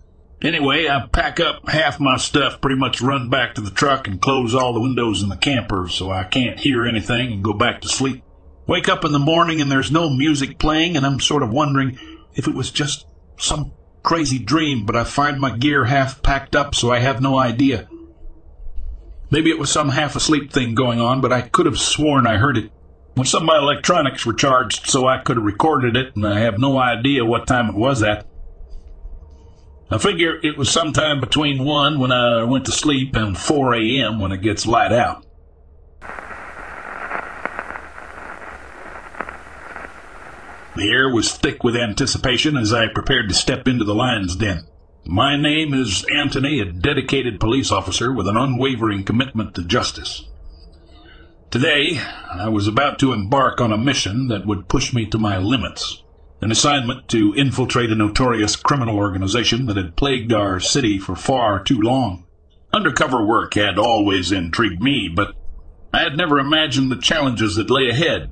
Anyway, 0.43 0.87
I 0.87 1.07
pack 1.07 1.41
up 1.41 1.69
half 1.69 1.99
my 1.99 2.19
stuff, 2.19 2.61
pretty 2.61 2.79
much 2.79 3.01
run 3.01 3.31
back 3.31 3.55
to 3.55 3.63
the 3.63 3.71
truck 3.71 4.07
and 4.07 4.21
close 4.21 4.55
all 4.55 4.75
the 4.75 4.81
windows 4.81 5.23
in 5.23 5.31
the 5.31 5.37
camper 5.37 5.89
so 5.89 6.11
I 6.11 6.25
can't 6.25 6.61
hear 6.61 6.85
anything 6.85 7.33
and 7.33 7.43
go 7.43 7.55
back 7.55 7.81
to 7.81 7.89
sleep. 7.89 8.23
Wake 8.67 8.89
up 8.89 9.05
in 9.05 9.13
the 9.13 9.19
morning 9.19 9.61
and 9.61 9.71
there's 9.71 9.91
no 9.91 10.11
music 10.11 10.59
playing, 10.59 10.97
and 10.97 11.07
I'm 11.07 11.21
sort 11.21 11.43
of 11.43 11.51
wondering 11.51 11.99
if 12.35 12.49
it 12.49 12.55
was 12.55 12.71
just 12.71 13.07
some 13.39 13.73
crazy 14.03 14.39
dream, 14.39 14.85
but 14.85 14.97
I 14.97 15.05
find 15.05 15.41
my 15.41 15.57
gear 15.57 15.85
half 15.87 16.23
packed 16.23 16.55
up, 16.55 16.75
so 16.75 16.93
I 16.93 16.99
have 16.99 17.23
no 17.23 17.39
idea. 17.39 17.89
Maybe 19.31 19.51
it 19.51 19.59
was 19.59 19.71
some 19.71 19.89
half 19.89 20.17
asleep 20.17 20.53
thing 20.53 20.75
going 20.75 21.01
on, 21.01 21.21
but 21.21 21.33
I 21.33 21.43
could 21.43 21.67
have 21.67 21.79
sworn 21.79 22.27
I 22.27 22.37
heard 22.37 22.59
it. 22.59 22.71
When 23.15 23.27
some 23.27 23.43
of 23.43 23.47
my 23.47 23.59
electronics 23.59 24.27
were 24.27 24.35
charged, 24.35 24.87
so 24.87 25.09
I 25.09 25.19
could 25.19 25.37
have 25.37 25.47
recorded 25.47 25.97
it, 25.97 26.15
and 26.15 26.27
I 26.27 26.41
have 26.41 26.59
no 26.59 26.79
idea 26.79 27.25
what 27.25 27.47
time 27.47 27.71
it 27.71 27.75
was 27.75 28.03
at. 28.03 28.27
I 29.89 29.99
figure 29.99 30.41
it 30.43 30.59
was 30.59 30.69
sometime 30.69 31.21
between 31.21 31.65
1 31.65 32.01
when 32.01 32.11
I 32.11 32.43
went 32.43 32.65
to 32.67 32.73
sleep 32.73 33.15
and 33.15 33.39
4 33.39 33.75
a.m. 33.77 34.19
when 34.19 34.33
it 34.33 34.43
gets 34.43 34.67
light 34.67 34.93
out. 34.93 35.25
The 40.75 40.91
air 40.91 41.09
was 41.09 41.33
thick 41.33 41.63
with 41.63 41.77
anticipation 41.77 42.57
as 42.57 42.73
I 42.73 42.89
prepared 42.89 43.29
to 43.29 43.35
step 43.35 43.69
into 43.69 43.85
the 43.85 43.95
lion's 43.95 44.35
den. 44.35 44.67
My 45.07 45.37
name 45.37 45.73
is 45.73 46.05
Anthony, 46.13 46.59
a 46.59 46.65
dedicated 46.65 47.39
police 47.39 47.71
officer 47.71 48.13
with 48.13 48.27
an 48.27 48.37
unwavering 48.37 49.05
commitment 49.05 49.55
to 49.55 49.63
justice. 49.63 50.29
Today, 51.53 52.01
I 52.29 52.49
was 52.49 52.67
about 52.67 52.99
to 52.99 53.13
embark 53.13 53.61
on 53.61 53.73
a 53.73 53.79
mission 53.79 54.27
that 54.29 54.47
would 54.47 54.69
push 54.69 54.93
me 54.93 55.07
to 55.07 55.19
my 55.19 55.39
limits 55.39 56.03
an 56.41 56.51
assignment 56.51 57.09
to 57.09 57.35
infiltrate 57.35 57.91
a 57.91 57.95
notorious 57.95 58.57
criminal 58.57 58.97
organization 58.97 59.67
that 59.67 59.77
had 59.77 59.97
plagued 59.97 60.33
our 60.33 60.61
city 60.61 60.99
for 60.99 61.17
far 61.17 61.63
too 61.63 61.81
long. 61.81 62.27
Undercover 62.73 63.25
work 63.25 63.55
had 63.55 63.79
always 63.79 64.33
intrigued 64.33 64.83
me, 64.83 65.09
but 65.09 65.35
I 65.95 66.01
had 66.01 66.17
never 66.17 66.39
imagined 66.39 66.91
the 66.91 66.97
challenges 66.97 67.57
that 67.57 67.71
lay 67.71 67.89
ahead. 67.89 68.31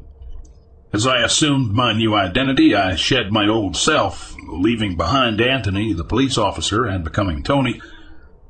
As 0.92 1.06
I 1.06 1.22
assumed 1.22 1.72
my 1.72 1.92
new 1.92 2.14
identity, 2.14 2.74
I 2.74 2.94
shed 2.94 3.32
my 3.32 3.48
old 3.48 3.74
self, 3.74 4.36
leaving 4.48 4.96
behind 4.96 5.40
Anthony, 5.40 5.92
the 5.92 6.04
police 6.04 6.36
officer, 6.36 6.84
and 6.84 7.02
becoming 7.02 7.42
Tony, 7.42 7.80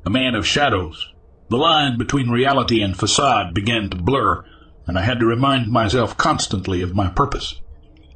a 0.05 0.09
man 0.09 0.35
of 0.35 0.45
shadows. 0.45 1.11
The 1.49 1.57
line 1.57 1.97
between 1.97 2.29
reality 2.29 2.81
and 2.81 2.95
facade 2.95 3.53
began 3.53 3.89
to 3.89 3.97
blur, 3.97 4.43
and 4.85 4.99
I 4.99 5.01
had 5.01 5.19
to 5.21 5.25
remind 5.25 5.71
myself 5.71 6.17
constantly 6.17 6.81
of 6.81 6.93
my 6.93 7.07
purpose 7.07 7.61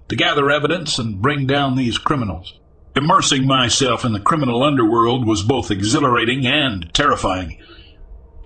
to 0.09 0.15
gather 0.15 0.49
evidence 0.49 0.99
and 0.99 1.21
bring 1.21 1.47
down 1.47 1.75
these 1.75 1.97
criminals. 1.97 2.59
Immersing 2.95 3.45
myself 3.45 4.03
in 4.03 4.13
the 4.13 4.19
criminal 4.19 4.63
underworld 4.63 5.25
was 5.25 5.43
both 5.43 5.71
exhilarating 5.71 6.45
and 6.45 6.91
terrifying. 6.93 7.57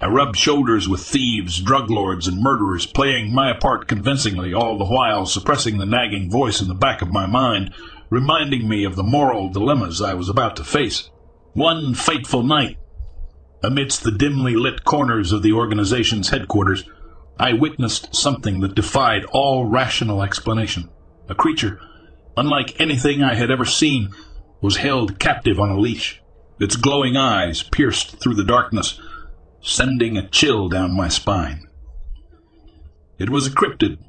I 0.02 0.08
rubbed 0.08 0.36
shoulders 0.36 0.89
with 0.89 1.02
thieves, 1.02 1.62
drug 1.62 1.89
lords, 1.89 2.28
and 2.28 2.41
murderers, 2.41 2.86
playing 2.86 3.34
my 3.34 3.54
part 3.54 3.88
convincingly, 3.88 4.54
all 4.54 4.78
the 4.78 4.86
while 4.86 5.26
suppressing 5.26 5.78
the 5.78 5.86
nagging 5.86 6.30
voice 6.30 6.62
in 6.62 6.67
the 6.67 6.73
back 6.73 7.02
of 7.02 7.13
my 7.13 7.26
mind, 7.26 7.73
reminding 8.10 8.67
me 8.67 8.84
of 8.84 8.97
the 8.97 9.04
moral 9.04 9.47
dilemmas 9.47 10.02
I 10.02 10.13
was 10.13 10.28
about 10.28 10.58
to 10.58 10.65
face. 10.65 11.10
One 11.54 11.93
fateful 11.93 12.43
night, 12.43 12.78
amidst 13.63 14.04
the 14.04 14.12
dimly 14.12 14.58
lit 14.58 14.84
corners 14.84 15.32
of 15.32 15.41
the 15.41 15.54
organization's 15.54 16.30
headquarters, 16.30 16.84
I 17.39 17.54
witnessed 17.54 18.13
something 18.13 18.60
that 18.60 18.76
defied 18.76 19.23
all 19.32 19.65
rational 19.65 20.21
explanation. 20.21 20.89
A 21.29 21.36
creature, 21.36 21.79
unlike 22.36 22.79
anything 22.79 23.23
I 23.23 23.36
had 23.36 23.49
ever 23.49 23.65
seen, 23.65 24.09
was 24.62 24.77
held 24.77 25.19
captive 25.19 25.59
on 25.59 25.69
a 25.69 25.79
leash. 25.79 26.21
Its 26.59 26.75
glowing 26.75 27.17
eyes 27.17 27.63
pierced 27.63 28.19
through 28.19 28.36
the 28.36 28.43
darkness, 28.43 28.99
sending 29.62 30.17
a 30.17 30.29
chill 30.29 30.69
down 30.69 30.95
my 30.95 31.07
spine. 31.07 31.67
It 33.17 33.29
was 33.29 33.47
a 33.47 33.51
cryptid, 33.51 33.99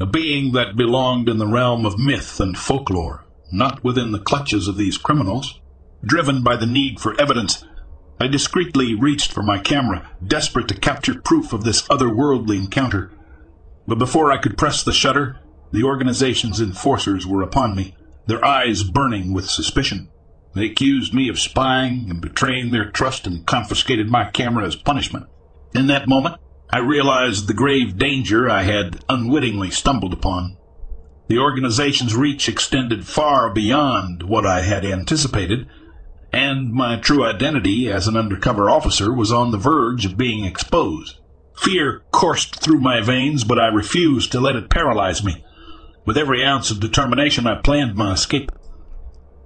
a 0.00 0.06
being 0.06 0.52
that 0.52 0.76
belonged 0.76 1.28
in 1.28 1.38
the 1.38 1.46
realm 1.46 1.86
of 1.86 1.98
myth 1.98 2.40
and 2.40 2.56
folklore, 2.56 3.24
not 3.50 3.82
within 3.82 4.12
the 4.12 4.20
clutches 4.20 4.68
of 4.68 4.76
these 4.76 4.98
criminals. 4.98 5.60
Driven 6.04 6.42
by 6.42 6.56
the 6.56 6.66
need 6.66 7.00
for 7.00 7.20
evidence, 7.20 7.64
I 8.20 8.28
discreetly 8.28 8.94
reached 8.94 9.32
for 9.32 9.42
my 9.42 9.58
camera, 9.58 10.10
desperate 10.24 10.68
to 10.68 10.74
capture 10.78 11.20
proof 11.20 11.52
of 11.52 11.64
this 11.64 11.82
otherworldly 11.88 12.56
encounter. 12.56 13.10
But 13.86 13.98
before 13.98 14.30
I 14.30 14.38
could 14.38 14.58
press 14.58 14.82
the 14.82 14.92
shutter, 14.92 15.40
the 15.72 15.84
organization's 15.84 16.60
enforcers 16.60 17.26
were 17.26 17.42
upon 17.42 17.76
me, 17.76 17.94
their 18.26 18.44
eyes 18.44 18.82
burning 18.82 19.32
with 19.32 19.48
suspicion. 19.48 20.10
They 20.54 20.66
accused 20.66 21.14
me 21.14 21.28
of 21.28 21.38
spying 21.38 22.06
and 22.10 22.20
betraying 22.20 22.70
their 22.70 22.90
trust 22.90 23.26
and 23.26 23.46
confiscated 23.46 24.08
my 24.08 24.30
camera 24.30 24.66
as 24.66 24.76
punishment. 24.76 25.26
In 25.74 25.86
that 25.88 26.08
moment, 26.08 26.36
I 26.70 26.78
realized 26.78 27.46
the 27.46 27.54
grave 27.54 27.96
danger 27.96 28.48
I 28.50 28.62
had 28.62 29.04
unwittingly 29.08 29.70
stumbled 29.70 30.12
upon. 30.12 30.56
The 31.28 31.38
organization's 31.38 32.14
reach 32.14 32.48
extended 32.48 33.06
far 33.06 33.52
beyond 33.52 34.22
what 34.22 34.46
I 34.46 34.62
had 34.62 34.84
anticipated, 34.84 35.68
and 36.32 36.72
my 36.72 36.96
true 36.96 37.24
identity 37.24 37.90
as 37.90 38.08
an 38.08 38.16
undercover 38.16 38.70
officer 38.70 39.12
was 39.12 39.32
on 39.32 39.50
the 39.50 39.58
verge 39.58 40.06
of 40.06 40.18
being 40.18 40.44
exposed. 40.44 41.16
Fear 41.56 42.02
coursed 42.12 42.60
through 42.60 42.80
my 42.80 43.00
veins, 43.00 43.44
but 43.44 43.58
I 43.58 43.66
refused 43.68 44.32
to 44.32 44.40
let 44.40 44.56
it 44.56 44.70
paralyze 44.70 45.24
me. 45.24 45.44
With 46.04 46.16
every 46.16 46.44
ounce 46.44 46.70
of 46.70 46.80
determination, 46.80 47.46
I 47.46 47.60
planned 47.60 47.94
my 47.94 48.12
escape. 48.12 48.50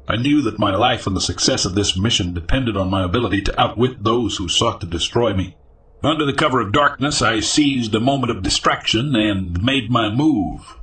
I 0.08 0.16
knew 0.16 0.42
that 0.42 0.58
my 0.58 0.74
life 0.74 1.06
and 1.06 1.16
the 1.16 1.20
success 1.20 1.64
of 1.64 1.74
this 1.74 1.96
mission 1.96 2.34
depended 2.34 2.76
on 2.76 2.90
my 2.90 3.04
ability 3.04 3.42
to 3.42 3.60
outwit 3.60 4.02
those 4.02 4.36
who 4.36 4.48
sought 4.48 4.80
to 4.80 4.86
destroy 4.86 5.32
me. 5.32 5.56
Under 6.04 6.26
the 6.26 6.32
cover 6.32 6.60
of 6.60 6.72
darkness, 6.72 7.22
I 7.22 7.38
seized 7.40 7.94
a 7.94 8.00
moment 8.00 8.32
of 8.32 8.42
distraction 8.42 9.14
and 9.14 9.62
made 9.62 9.90
my 9.90 10.10
move. 10.10 10.76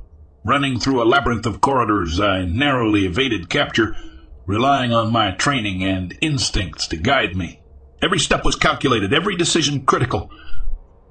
Running 0.44 0.80
through 0.80 1.02
a 1.02 1.04
labyrinth 1.04 1.44
of 1.44 1.60
corridors, 1.60 2.18
I 2.18 2.46
narrowly 2.46 3.04
evaded 3.04 3.50
capture, 3.50 3.94
relying 4.46 4.94
on 4.94 5.12
my 5.12 5.32
training 5.32 5.84
and 5.84 6.16
instincts 6.22 6.86
to 6.88 6.96
guide 6.96 7.36
me. 7.36 7.60
Every 8.02 8.18
step 8.18 8.46
was 8.46 8.56
calculated, 8.56 9.12
every 9.12 9.36
decision 9.36 9.84
critical. 9.84 10.30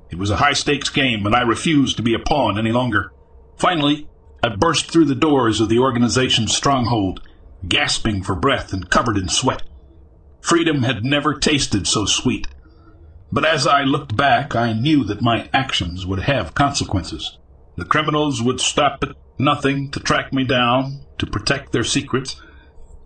It 0.10 0.18
was 0.18 0.32
a 0.32 0.38
high 0.38 0.54
stakes 0.54 0.90
game, 0.90 1.28
and 1.28 1.36
I 1.36 1.42
refused 1.42 1.98
to 1.98 2.04
be 2.04 2.16
a 2.16 2.20
pawn 2.20 2.58
any 2.58 2.72
longer. 2.72 3.12
Finally, 3.58 4.09
I 4.42 4.50
burst 4.50 4.90
through 4.90 5.06
the 5.06 5.16
doors 5.16 5.60
of 5.60 5.70
the 5.70 5.80
organization's 5.80 6.56
stronghold, 6.56 7.22
gasping 7.68 8.24
for 8.24 8.36
breath 8.36 8.72
and 8.72 8.90
covered 8.90 9.18
in 9.18 9.28
sweat. 9.28 9.64
Freedom 10.42 10.84
had 10.84 11.04
never 11.04 11.34
tasted 11.38 11.88
so 11.88 12.06
sweet. 12.06 12.48
But 13.32 13.46
as 13.46 13.68
I 13.68 13.84
looked 13.84 14.16
back, 14.16 14.56
I 14.56 14.74
knew 14.74 15.04
that 15.04 15.22
my 15.22 15.50
actions 15.54 16.06
would 16.06 16.22
have 16.22 16.56
consequences. 16.56 17.38
The 17.76 17.86
criminals 17.86 18.42
would 18.42 18.60
stop 18.60 19.04
at 19.04 19.16
nothing 19.38 19.92
to 19.92 20.00
track 20.00 20.34
me 20.34 20.46
down, 20.46 21.06
to 21.18 21.26
protect 21.26 21.72
their 21.72 21.84
secrets, 21.84 22.42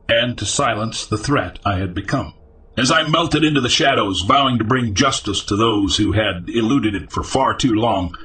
and 0.07 0.37
to 0.37 0.45
silence 0.45 1.05
the 1.05 1.17
threat 1.17 1.59
I 1.65 1.77
had 1.77 1.93
become. 1.93 2.33
As 2.77 2.91
I 2.91 3.07
melted 3.07 3.43
into 3.43 3.61
the 3.61 3.69
shadows, 3.69 4.21
vowing 4.21 4.57
to 4.57 4.63
bring 4.63 4.93
justice 4.95 5.43
to 5.45 5.55
those 5.55 5.97
who 5.97 6.13
had 6.13 6.49
eluded 6.49 6.95
it 6.95 7.11
for 7.11 7.23
far 7.23 7.55
too 7.55 7.73
long, 7.73 8.15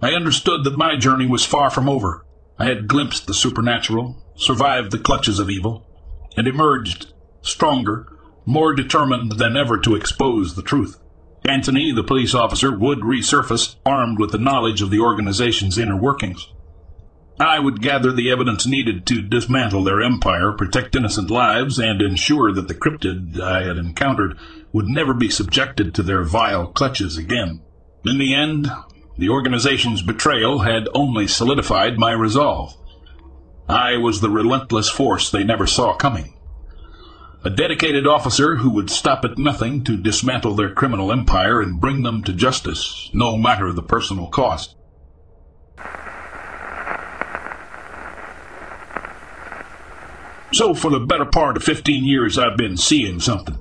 I 0.00 0.12
understood 0.12 0.64
that 0.64 0.78
my 0.78 0.96
journey 0.96 1.26
was 1.26 1.44
far 1.44 1.70
from 1.70 1.88
over. 1.88 2.24
I 2.58 2.66
had 2.66 2.88
glimpsed 2.88 3.26
the 3.26 3.34
supernatural, 3.34 4.22
survived 4.36 4.92
the 4.92 4.98
clutches 4.98 5.38
of 5.38 5.50
evil, 5.50 5.86
and 6.36 6.46
emerged 6.46 7.12
stronger, 7.42 8.06
more 8.46 8.74
determined 8.74 9.32
than 9.32 9.56
ever 9.56 9.78
to 9.78 9.94
expose 9.94 10.54
the 10.54 10.62
truth. 10.62 11.00
Anthony, 11.44 11.92
the 11.92 12.04
police 12.04 12.34
officer, 12.34 12.76
would 12.76 13.00
resurface, 13.00 13.76
armed 13.84 14.18
with 14.18 14.32
the 14.32 14.38
knowledge 14.38 14.82
of 14.82 14.90
the 14.90 15.00
organization's 15.00 15.78
inner 15.78 15.96
workings. 15.96 16.46
I 17.40 17.58
would 17.60 17.82
gather 17.82 18.12
the 18.12 18.30
evidence 18.30 18.66
needed 18.66 19.06
to 19.06 19.22
dismantle 19.22 19.84
their 19.84 20.02
empire, 20.02 20.52
protect 20.52 20.96
innocent 20.96 21.30
lives, 21.30 21.78
and 21.78 22.02
ensure 22.02 22.52
that 22.52 22.66
the 22.66 22.74
cryptid 22.74 23.40
I 23.40 23.62
had 23.62 23.76
encountered 23.76 24.36
would 24.72 24.88
never 24.88 25.14
be 25.14 25.30
subjected 25.30 25.94
to 25.94 26.02
their 26.02 26.24
vile 26.24 26.66
clutches 26.66 27.16
again. 27.16 27.62
In 28.04 28.18
the 28.18 28.34
end, 28.34 28.68
the 29.18 29.28
organization's 29.28 30.00
betrayal 30.00 30.60
had 30.60 30.88
only 30.94 31.26
solidified 31.26 31.98
my 31.98 32.12
resolve. 32.12 32.76
I 33.68 33.96
was 33.96 34.20
the 34.20 34.30
relentless 34.30 34.88
force 34.88 35.30
they 35.30 35.42
never 35.42 35.66
saw 35.66 35.96
coming. 35.96 36.34
A 37.44 37.50
dedicated 37.50 38.06
officer 38.06 38.56
who 38.56 38.70
would 38.70 38.90
stop 38.90 39.24
at 39.24 39.36
nothing 39.36 39.82
to 39.84 39.96
dismantle 39.96 40.54
their 40.54 40.72
criminal 40.72 41.12
empire 41.12 41.60
and 41.60 41.80
bring 41.80 42.02
them 42.02 42.22
to 42.24 42.32
justice, 42.32 43.10
no 43.12 43.36
matter 43.36 43.72
the 43.72 43.82
personal 43.82 44.28
cost. 44.28 44.76
So, 50.52 50.74
for 50.74 50.90
the 50.90 51.00
better 51.00 51.26
part 51.26 51.56
of 51.56 51.62
15 51.62 52.04
years, 52.04 52.38
I've 52.38 52.56
been 52.56 52.76
seeing 52.76 53.20
something. 53.20 53.58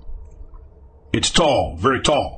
It's 1.12 1.30
tall, 1.30 1.76
very 1.78 2.02
tall. 2.02 2.37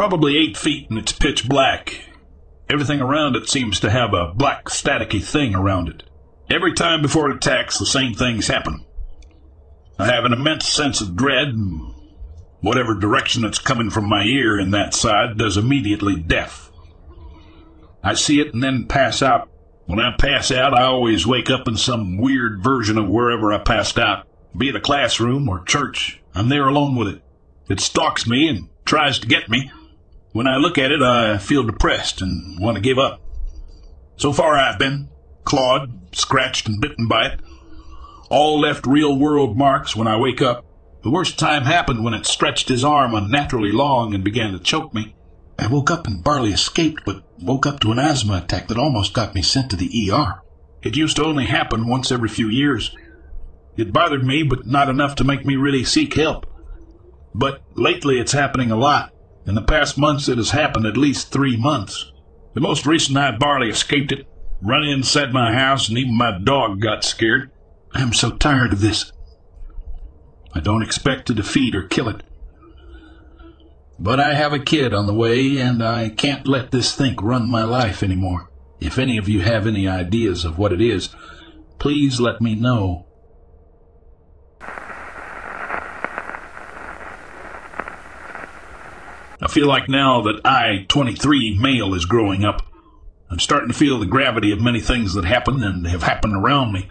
Probably 0.00 0.38
eight 0.38 0.56
feet 0.56 0.88
and 0.88 0.98
it's 0.98 1.12
pitch 1.12 1.46
black. 1.46 2.06
Everything 2.70 3.02
around 3.02 3.36
it 3.36 3.50
seems 3.50 3.78
to 3.80 3.90
have 3.90 4.14
a 4.14 4.32
black 4.32 4.70
staticky 4.70 5.22
thing 5.22 5.54
around 5.54 5.90
it. 5.90 6.04
Every 6.48 6.72
time 6.72 7.02
before 7.02 7.28
it 7.28 7.36
attacks, 7.36 7.78
the 7.78 7.84
same 7.84 8.14
things 8.14 8.46
happen. 8.46 8.86
I 9.98 10.06
have 10.06 10.24
an 10.24 10.32
immense 10.32 10.66
sense 10.66 11.02
of 11.02 11.16
dread, 11.16 11.48
and 11.48 11.92
whatever 12.62 12.94
direction 12.94 13.44
it's 13.44 13.58
coming 13.58 13.90
from 13.90 14.08
my 14.08 14.24
ear 14.24 14.58
in 14.58 14.70
that 14.70 14.94
side 14.94 15.36
does 15.36 15.58
immediately 15.58 16.18
death. 16.18 16.72
I 18.02 18.14
see 18.14 18.40
it 18.40 18.54
and 18.54 18.62
then 18.62 18.86
pass 18.86 19.20
out 19.20 19.50
when 19.84 20.00
I 20.00 20.16
pass 20.18 20.50
out, 20.50 20.72
I 20.72 20.84
always 20.84 21.26
wake 21.26 21.50
up 21.50 21.68
in 21.68 21.76
some 21.76 22.16
weird 22.16 22.64
version 22.64 22.96
of 22.96 23.10
wherever 23.10 23.52
I 23.52 23.58
passed 23.58 23.98
out, 23.98 24.26
be 24.56 24.70
it 24.70 24.76
a 24.76 24.80
classroom 24.80 25.46
or 25.46 25.62
church. 25.62 26.22
I'm 26.34 26.48
there 26.48 26.68
alone 26.68 26.96
with 26.96 27.08
it. 27.08 27.22
It 27.68 27.80
stalks 27.80 28.26
me 28.26 28.48
and 28.48 28.70
tries 28.86 29.18
to 29.18 29.28
get 29.28 29.50
me. 29.50 29.70
When 30.32 30.46
I 30.46 30.56
look 30.56 30.78
at 30.78 30.92
it, 30.92 31.02
I 31.02 31.38
feel 31.38 31.64
depressed 31.64 32.22
and 32.22 32.58
want 32.60 32.76
to 32.76 32.80
give 32.80 32.98
up. 32.98 33.20
So 34.16 34.32
far, 34.32 34.56
I've 34.56 34.78
been 34.78 35.08
clawed, 35.44 36.14
scratched, 36.14 36.68
and 36.68 36.80
bitten 36.80 37.08
by 37.08 37.26
it. 37.26 37.40
All 38.28 38.60
left 38.60 38.86
real 38.86 39.18
world 39.18 39.56
marks 39.56 39.96
when 39.96 40.06
I 40.06 40.16
wake 40.16 40.40
up. 40.40 40.64
The 41.02 41.10
worst 41.10 41.38
time 41.38 41.64
happened 41.64 42.04
when 42.04 42.14
it 42.14 42.26
stretched 42.26 42.68
his 42.68 42.84
arm 42.84 43.14
unnaturally 43.14 43.72
long 43.72 44.14
and 44.14 44.22
began 44.22 44.52
to 44.52 44.58
choke 44.60 44.94
me. 44.94 45.16
I 45.58 45.66
woke 45.66 45.90
up 45.90 46.06
and 46.06 46.22
barely 46.22 46.50
escaped, 46.50 47.02
but 47.04 47.24
woke 47.42 47.66
up 47.66 47.80
to 47.80 47.90
an 47.90 47.98
asthma 47.98 48.36
attack 48.36 48.68
that 48.68 48.78
almost 48.78 49.14
got 49.14 49.34
me 49.34 49.42
sent 49.42 49.70
to 49.70 49.76
the 49.76 50.10
ER. 50.12 50.42
It 50.82 50.96
used 50.96 51.16
to 51.16 51.24
only 51.24 51.46
happen 51.46 51.88
once 51.88 52.12
every 52.12 52.28
few 52.28 52.48
years. 52.48 52.94
It 53.76 53.92
bothered 53.92 54.24
me, 54.24 54.42
but 54.42 54.66
not 54.66 54.88
enough 54.88 55.16
to 55.16 55.24
make 55.24 55.44
me 55.44 55.56
really 55.56 55.84
seek 55.84 56.14
help. 56.14 56.46
But 57.34 57.62
lately 57.74 58.20
it's 58.20 58.32
happening 58.32 58.70
a 58.70 58.76
lot. 58.76 59.12
In 59.50 59.56
the 59.56 59.62
past 59.62 59.98
months 59.98 60.28
it 60.28 60.38
has 60.38 60.50
happened 60.50 60.86
at 60.86 60.96
least 60.96 61.32
three 61.32 61.56
months. 61.56 62.12
The 62.54 62.60
most 62.60 62.86
recent 62.86 63.18
I 63.18 63.32
barely 63.32 63.68
escaped 63.68 64.12
it, 64.12 64.28
run 64.62 64.84
inside 64.84 65.32
my 65.32 65.52
house, 65.52 65.88
and 65.88 65.98
even 65.98 66.16
my 66.16 66.38
dog 66.38 66.80
got 66.80 67.02
scared. 67.02 67.50
I 67.92 68.00
am 68.00 68.12
so 68.12 68.30
tired 68.30 68.72
of 68.72 68.80
this. 68.80 69.10
I 70.54 70.60
don't 70.60 70.84
expect 70.84 71.26
to 71.26 71.34
defeat 71.34 71.74
or 71.74 71.82
kill 71.82 72.08
it. 72.08 72.22
But 73.98 74.20
I 74.20 74.34
have 74.34 74.52
a 74.52 74.60
kid 74.60 74.94
on 74.94 75.08
the 75.08 75.14
way, 75.14 75.58
and 75.58 75.82
I 75.82 76.10
can't 76.10 76.46
let 76.46 76.70
this 76.70 76.94
thing 76.94 77.16
run 77.16 77.50
my 77.50 77.64
life 77.64 78.04
anymore. 78.04 78.52
If 78.78 78.98
any 78.98 79.18
of 79.18 79.28
you 79.28 79.40
have 79.40 79.66
any 79.66 79.88
ideas 79.88 80.44
of 80.44 80.58
what 80.58 80.72
it 80.72 80.80
is, 80.80 81.08
please 81.80 82.20
let 82.20 82.40
me 82.40 82.54
know. 82.54 83.08
I 89.42 89.48
feel 89.48 89.66
like 89.66 89.88
now 89.88 90.20
that 90.22 90.40
I, 90.44 90.84
23, 90.88 91.58
male, 91.58 91.94
is 91.94 92.04
growing 92.04 92.44
up, 92.44 92.62
I'm 93.30 93.38
starting 93.38 93.68
to 93.68 93.74
feel 93.74 93.98
the 93.98 94.06
gravity 94.06 94.52
of 94.52 94.60
many 94.60 94.80
things 94.80 95.14
that 95.14 95.24
happen 95.24 95.62
and 95.62 95.86
have 95.86 96.02
happened 96.02 96.36
around 96.36 96.72
me. 96.72 96.88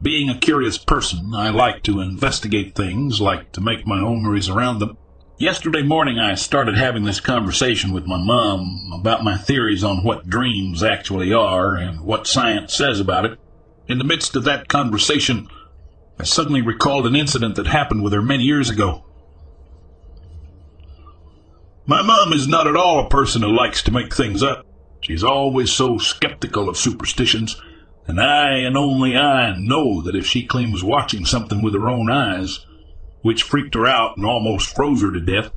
Being 0.00 0.30
a 0.30 0.38
curious 0.38 0.78
person, 0.78 1.32
I 1.34 1.50
like 1.50 1.82
to 1.84 2.00
investigate 2.00 2.74
things, 2.74 3.20
like 3.20 3.52
to 3.52 3.60
make 3.60 3.86
my 3.86 4.00
own 4.00 4.22
memories 4.22 4.48
around 4.48 4.78
them. 4.78 4.96
Yesterday 5.38 5.82
morning, 5.82 6.18
I 6.18 6.34
started 6.34 6.76
having 6.76 7.04
this 7.04 7.20
conversation 7.20 7.92
with 7.92 8.06
my 8.06 8.16
mom 8.16 8.90
about 8.94 9.24
my 9.24 9.36
theories 9.36 9.84
on 9.84 10.04
what 10.04 10.30
dreams 10.30 10.82
actually 10.82 11.32
are 11.32 11.74
and 11.74 12.00
what 12.00 12.26
science 12.26 12.74
says 12.74 13.00
about 13.00 13.26
it. 13.26 13.38
In 13.88 13.98
the 13.98 14.04
midst 14.04 14.34
of 14.34 14.44
that 14.44 14.68
conversation, 14.68 15.48
I 16.18 16.24
suddenly 16.24 16.62
recalled 16.62 17.06
an 17.06 17.16
incident 17.16 17.56
that 17.56 17.66
happened 17.66 18.02
with 18.02 18.12
her 18.12 18.22
many 18.22 18.44
years 18.44 18.70
ago. 18.70 19.05
My 21.88 22.02
mom 22.02 22.32
is 22.32 22.48
not 22.48 22.66
at 22.66 22.76
all 22.76 22.98
a 22.98 23.08
person 23.08 23.42
who 23.42 23.56
likes 23.56 23.80
to 23.82 23.92
make 23.92 24.12
things 24.12 24.42
up. 24.42 24.66
She's 25.00 25.22
always 25.22 25.70
so 25.70 25.98
skeptical 25.98 26.68
of 26.68 26.76
superstitions, 26.76 27.60
and 28.08 28.20
I 28.20 28.56
and 28.58 28.76
only 28.76 29.16
I 29.16 29.56
know 29.56 30.02
that 30.02 30.16
if 30.16 30.26
she 30.26 30.44
claims 30.44 30.82
watching 30.82 31.24
something 31.24 31.62
with 31.62 31.74
her 31.74 31.88
own 31.88 32.10
eyes, 32.10 32.66
which 33.22 33.44
freaked 33.44 33.74
her 33.74 33.86
out 33.86 34.16
and 34.16 34.26
almost 34.26 34.74
froze 34.74 35.02
her 35.02 35.12
to 35.12 35.20
death. 35.20 35.52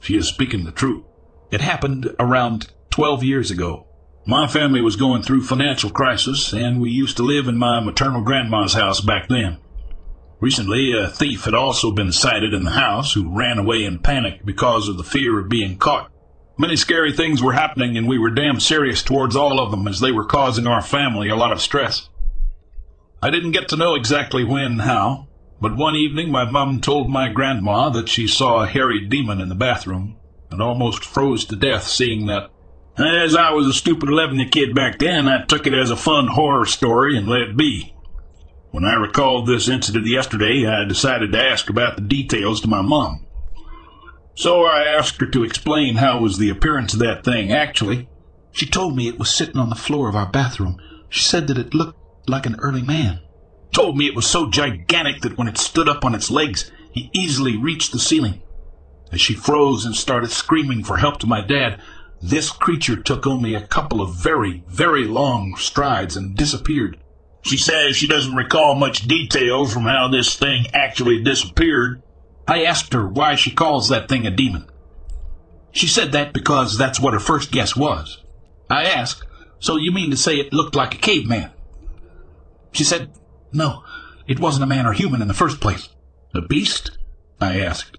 She 0.00 0.16
is 0.16 0.28
speaking 0.28 0.64
the 0.64 0.72
truth. 0.72 1.04
It 1.50 1.60
happened 1.60 2.14
around 2.18 2.72
12 2.90 3.22
years 3.24 3.50
ago. 3.50 3.86
My 4.26 4.46
family 4.46 4.80
was 4.82 4.96
going 4.96 5.22
through 5.22 5.44
financial 5.44 5.90
crisis, 5.90 6.52
and 6.52 6.80
we 6.80 6.90
used 6.90 7.16
to 7.16 7.22
live 7.22 7.48
in 7.48 7.56
my 7.56 7.80
maternal 7.80 8.22
grandma's 8.22 8.74
house 8.74 9.00
back 9.00 9.28
then. 9.28 9.58
Recently, 10.42 10.92
a 10.92 11.06
thief 11.06 11.44
had 11.44 11.54
also 11.54 11.92
been 11.92 12.10
sighted 12.10 12.52
in 12.52 12.64
the 12.64 12.72
house 12.72 13.12
who 13.12 13.32
ran 13.32 13.58
away 13.58 13.84
in 13.84 14.00
panic 14.00 14.44
because 14.44 14.88
of 14.88 14.96
the 14.96 15.04
fear 15.04 15.38
of 15.38 15.48
being 15.48 15.78
caught. 15.78 16.10
Many 16.58 16.74
scary 16.74 17.12
things 17.12 17.40
were 17.40 17.52
happening, 17.52 17.96
and 17.96 18.08
we 18.08 18.18
were 18.18 18.28
damn 18.28 18.58
serious 18.58 19.04
towards 19.04 19.36
all 19.36 19.60
of 19.60 19.70
them 19.70 19.86
as 19.86 20.00
they 20.00 20.10
were 20.10 20.24
causing 20.24 20.66
our 20.66 20.82
family 20.82 21.28
a 21.28 21.36
lot 21.36 21.52
of 21.52 21.60
stress. 21.60 22.08
I 23.22 23.30
didn't 23.30 23.52
get 23.52 23.68
to 23.68 23.76
know 23.76 23.94
exactly 23.94 24.42
when 24.42 24.64
and 24.64 24.80
how, 24.80 25.28
but 25.60 25.76
one 25.76 25.94
evening 25.94 26.32
my 26.32 26.50
mum 26.50 26.80
told 26.80 27.08
my 27.08 27.28
grandma 27.28 27.88
that 27.90 28.08
she 28.08 28.26
saw 28.26 28.64
a 28.64 28.66
hairy 28.66 29.06
demon 29.06 29.40
in 29.40 29.48
the 29.48 29.54
bathroom 29.54 30.16
and 30.50 30.60
almost 30.60 31.04
froze 31.04 31.44
to 31.44 31.56
death 31.56 31.86
seeing 31.86 32.26
that. 32.26 32.50
As 32.98 33.36
I 33.36 33.52
was 33.52 33.68
a 33.68 33.72
stupid 33.72 34.08
11 34.08 34.40
year 34.40 34.48
kid 34.48 34.74
back 34.74 34.98
then, 34.98 35.28
I 35.28 35.44
took 35.44 35.68
it 35.68 35.72
as 35.72 35.92
a 35.92 35.96
fun 35.96 36.26
horror 36.26 36.66
story 36.66 37.16
and 37.16 37.28
let 37.28 37.42
it 37.42 37.56
be. 37.56 37.94
When 38.72 38.84
I 38.84 38.94
recalled 38.94 39.46
this 39.46 39.68
incident 39.68 40.06
yesterday, 40.06 40.66
I 40.66 40.84
decided 40.84 41.30
to 41.32 41.42
ask 41.42 41.70
about 41.70 41.94
the 41.94 42.02
details 42.02 42.60
to 42.62 42.68
my 42.68 42.82
mom. 42.82 43.26
So 44.34 44.64
I 44.64 44.82
asked 44.82 45.20
her 45.20 45.26
to 45.26 45.44
explain 45.44 45.96
how 45.96 46.18
was 46.18 46.38
the 46.38 46.50
appearance 46.50 46.92
of 46.92 46.98
that 46.98 47.22
thing 47.22 47.52
actually. 47.52 48.08
She 48.50 48.66
told 48.66 48.96
me 48.96 49.06
it 49.06 49.18
was 49.18 49.32
sitting 49.32 49.58
on 49.58 49.68
the 49.68 49.76
floor 49.76 50.08
of 50.08 50.16
our 50.16 50.28
bathroom. 50.28 50.78
She 51.08 51.22
said 51.22 51.46
that 51.46 51.58
it 51.58 51.74
looked 51.74 51.98
like 52.28 52.46
an 52.46 52.56
early 52.58 52.82
man 52.82 53.20
told 53.72 53.96
me 53.96 54.06
it 54.06 54.14
was 54.14 54.26
so 54.26 54.48
gigantic 54.50 55.22
that 55.22 55.38
when 55.38 55.48
it 55.48 55.58
stood 55.58 55.88
up 55.88 56.04
on 56.04 56.14
its 56.14 56.30
legs, 56.30 56.70
he 56.92 57.10
easily 57.12 57.56
reached 57.56 57.92
the 57.92 57.98
ceiling. 57.98 58.42
As 59.10 59.20
she 59.20 59.34
froze 59.34 59.84
and 59.84 59.94
started 59.94 60.30
screaming 60.30 60.84
for 60.84 60.98
help 60.98 61.18
to 61.20 61.26
my 61.26 61.40
dad, 61.40 61.80
this 62.20 62.50
creature 62.50 62.96
took 62.96 63.26
only 63.26 63.54
a 63.54 63.66
couple 63.66 64.00
of 64.00 64.14
very, 64.14 64.62
very 64.68 65.04
long 65.04 65.56
strides 65.56 66.16
and 66.16 66.36
disappeared. 66.36 66.98
She 67.42 67.56
says 67.56 67.96
she 67.96 68.06
doesn't 68.06 68.34
recall 68.34 68.74
much 68.74 69.06
detail 69.06 69.66
from 69.66 69.82
how 69.82 70.08
this 70.08 70.36
thing 70.36 70.66
actually 70.72 71.22
disappeared. 71.22 72.02
I 72.46 72.64
asked 72.64 72.92
her 72.92 73.06
why 73.06 73.34
she 73.34 73.50
calls 73.50 73.88
that 73.88 74.08
thing 74.08 74.26
a 74.26 74.30
demon. 74.30 74.70
She 75.72 75.86
said 75.86 76.12
that 76.12 76.32
because 76.32 76.78
that's 76.78 77.00
what 77.00 77.14
her 77.14 77.20
first 77.20 77.50
guess 77.50 77.76
was. 77.76 78.22
I 78.70 78.84
asked, 78.84 79.24
so 79.58 79.76
you 79.76 79.92
mean 79.92 80.10
to 80.10 80.16
say 80.16 80.36
it 80.36 80.52
looked 80.52 80.74
like 80.74 80.94
a 80.94 80.98
caveman? 80.98 81.50
She 82.72 82.84
said, 82.84 83.10
no, 83.52 83.82
it 84.26 84.40
wasn't 84.40 84.64
a 84.64 84.66
man 84.66 84.86
or 84.86 84.92
human 84.92 85.22
in 85.22 85.28
the 85.28 85.34
first 85.34 85.60
place. 85.60 85.88
A 86.34 86.40
beast? 86.40 86.96
I 87.40 87.60
asked. 87.60 87.98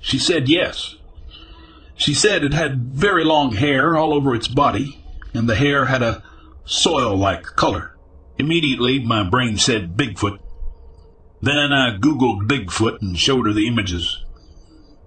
She 0.00 0.18
said 0.18 0.48
yes. 0.48 0.96
She 1.96 2.14
said 2.14 2.42
it 2.42 2.54
had 2.54 2.92
very 2.92 3.24
long 3.24 3.52
hair 3.52 3.96
all 3.96 4.12
over 4.12 4.34
its 4.34 4.48
body, 4.48 5.02
and 5.32 5.48
the 5.48 5.54
hair 5.54 5.86
had 5.86 6.02
a 6.02 6.22
soil-like 6.64 7.44
color. 7.44 7.93
Immediately, 8.38 8.98
my 9.00 9.28
brain 9.28 9.58
said 9.58 9.96
Bigfoot. 9.96 10.38
Then 11.40 11.72
I 11.72 11.96
Googled 11.96 12.48
Bigfoot 12.48 13.00
and 13.00 13.18
showed 13.18 13.46
her 13.46 13.52
the 13.52 13.68
images. 13.68 14.24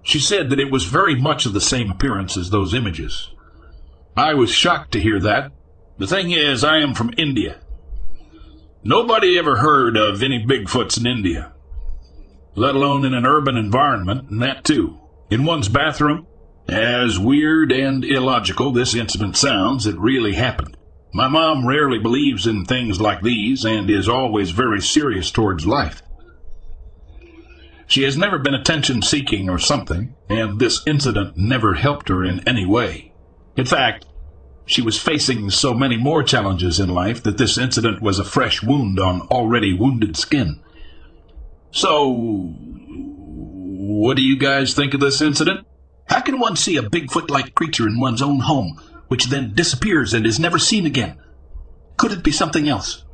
She 0.02 0.18
said 0.18 0.48
that 0.50 0.60
it 0.60 0.70
was 0.70 0.84
very 0.84 1.14
much 1.14 1.44
of 1.44 1.52
the 1.52 1.60
same 1.60 1.90
appearance 1.90 2.36
as 2.36 2.48
those 2.48 2.72
images. 2.72 3.30
I 4.16 4.34
was 4.34 4.50
shocked 4.50 4.92
to 4.92 5.00
hear 5.00 5.20
that. 5.20 5.52
The 5.98 6.06
thing 6.06 6.30
is, 6.30 6.64
I 6.64 6.78
am 6.78 6.94
from 6.94 7.12
India. 7.18 7.60
Nobody 8.82 9.38
ever 9.38 9.56
heard 9.56 9.96
of 9.98 10.22
any 10.22 10.42
Bigfoots 10.46 10.98
in 10.98 11.06
India, 11.06 11.52
let 12.54 12.74
alone 12.74 13.04
in 13.04 13.12
an 13.12 13.26
urban 13.26 13.56
environment, 13.56 14.30
and 14.30 14.40
that 14.40 14.64
too, 14.64 14.98
in 15.28 15.44
one's 15.44 15.68
bathroom. 15.68 16.26
As 16.68 17.18
weird 17.18 17.72
and 17.72 18.04
illogical 18.04 18.72
this 18.72 18.94
incident 18.94 19.36
sounds, 19.36 19.86
it 19.86 19.98
really 19.98 20.34
happened. 20.34 20.77
My 21.12 21.28
mom 21.28 21.66
rarely 21.66 21.98
believes 21.98 22.46
in 22.46 22.64
things 22.64 23.00
like 23.00 23.22
these 23.22 23.64
and 23.64 23.88
is 23.88 24.08
always 24.08 24.50
very 24.50 24.80
serious 24.80 25.30
towards 25.30 25.66
life. 25.66 26.02
She 27.86 28.02
has 28.02 28.18
never 28.18 28.38
been 28.38 28.54
attention 28.54 29.00
seeking 29.00 29.48
or 29.48 29.58
something, 29.58 30.14
and 30.28 30.60
this 30.60 30.86
incident 30.86 31.38
never 31.38 31.74
helped 31.74 32.10
her 32.10 32.22
in 32.22 32.46
any 32.46 32.66
way. 32.66 33.12
In 33.56 33.64
fact, 33.64 34.04
she 34.66 34.82
was 34.82 35.00
facing 35.00 35.48
so 35.48 35.72
many 35.72 35.96
more 35.96 36.22
challenges 36.22 36.78
in 36.78 36.90
life 36.90 37.22
that 37.22 37.38
this 37.38 37.56
incident 37.56 38.02
was 38.02 38.18
a 38.18 38.24
fresh 38.24 38.62
wound 38.62 39.00
on 39.00 39.22
already 39.22 39.72
wounded 39.72 40.18
skin. 40.18 40.60
So, 41.70 42.54
what 43.98 44.18
do 44.18 44.22
you 44.22 44.38
guys 44.38 44.74
think 44.74 44.92
of 44.92 45.00
this 45.00 45.22
incident? 45.22 45.66
How 46.04 46.20
can 46.20 46.38
one 46.38 46.56
see 46.56 46.76
a 46.76 46.82
Bigfoot 46.82 47.30
like 47.30 47.54
creature 47.54 47.86
in 47.86 47.98
one's 47.98 48.20
own 48.20 48.40
home, 48.40 48.78
which 49.08 49.26
then 49.26 49.54
disappears 49.54 50.14
and 50.14 50.26
is 50.26 50.38
never 50.38 50.58
seen 50.58 50.86
again? 50.86 51.18
Could 51.96 52.12
it 52.12 52.22
be 52.22 52.30
something 52.30 52.68
else? 52.68 53.04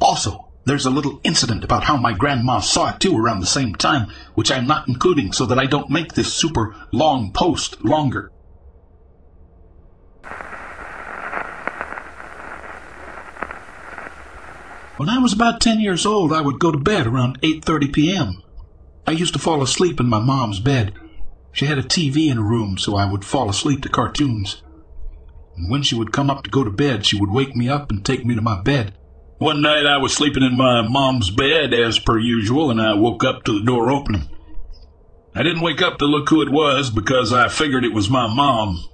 Also, 0.00 0.48
there's 0.64 0.86
a 0.86 0.90
little 0.90 1.20
incident 1.24 1.64
about 1.64 1.84
how 1.84 1.96
my 1.96 2.12
grandma 2.12 2.60
saw 2.60 2.90
it 2.90 3.00
too 3.00 3.16
around 3.16 3.40
the 3.40 3.46
same 3.46 3.74
time, 3.74 4.10
which 4.34 4.50
I'm 4.50 4.66
not 4.66 4.88
including 4.88 5.32
so 5.32 5.44
that 5.46 5.58
I 5.58 5.66
don't 5.66 5.90
make 5.90 6.14
this 6.14 6.32
super 6.32 6.74
long 6.92 7.32
post 7.32 7.84
longer. 7.84 8.30
When 14.96 15.08
I 15.08 15.18
was 15.18 15.32
about 15.32 15.60
10 15.60 15.80
years 15.80 16.06
old, 16.06 16.32
I 16.32 16.42
would 16.42 16.60
go 16.60 16.70
to 16.70 16.78
bed 16.78 17.08
around 17.08 17.40
8:30 17.40 17.92
p.m. 17.92 18.42
I 19.04 19.10
used 19.10 19.32
to 19.32 19.40
fall 19.40 19.62
asleep 19.62 19.98
in 19.98 20.06
my 20.06 20.20
mom's 20.20 20.60
bed. 20.60 20.94
She 21.50 21.66
had 21.66 21.78
a 21.78 21.82
TV 21.82 22.30
in 22.30 22.36
her 22.36 22.42
room, 22.42 22.78
so 22.78 22.94
I 22.94 23.10
would 23.10 23.24
fall 23.24 23.50
asleep 23.50 23.82
to 23.82 23.88
cartoons. 23.88 24.62
And 25.56 25.70
when 25.70 25.82
she 25.82 25.94
would 25.94 26.12
come 26.12 26.30
up 26.30 26.44
to 26.44 26.50
go 26.50 26.64
to 26.64 26.70
bed, 26.70 27.06
she 27.06 27.18
would 27.18 27.30
wake 27.30 27.54
me 27.54 27.68
up 27.68 27.90
and 27.90 28.04
take 28.04 28.24
me 28.24 28.34
to 28.34 28.42
my 28.42 28.60
bed. 28.60 28.94
One 29.38 29.60
night 29.60 29.86
I 29.86 29.98
was 29.98 30.12
sleeping 30.14 30.42
in 30.42 30.56
my 30.56 30.86
mom's 30.86 31.30
bed 31.30 31.74
as 31.74 31.98
per 31.98 32.18
usual, 32.18 32.70
and 32.70 32.80
I 32.80 32.94
woke 32.94 33.24
up 33.24 33.42
to 33.44 33.58
the 33.58 33.64
door 33.64 33.90
opening. 33.90 34.28
I 35.34 35.42
didn't 35.42 35.62
wake 35.62 35.82
up 35.82 35.98
to 35.98 36.04
look 36.04 36.28
who 36.28 36.42
it 36.42 36.52
was 36.52 36.90
because 36.90 37.32
I 37.32 37.48
figured 37.48 37.84
it 37.84 37.94
was 37.94 38.10
my 38.10 38.32
mom. 38.32 38.84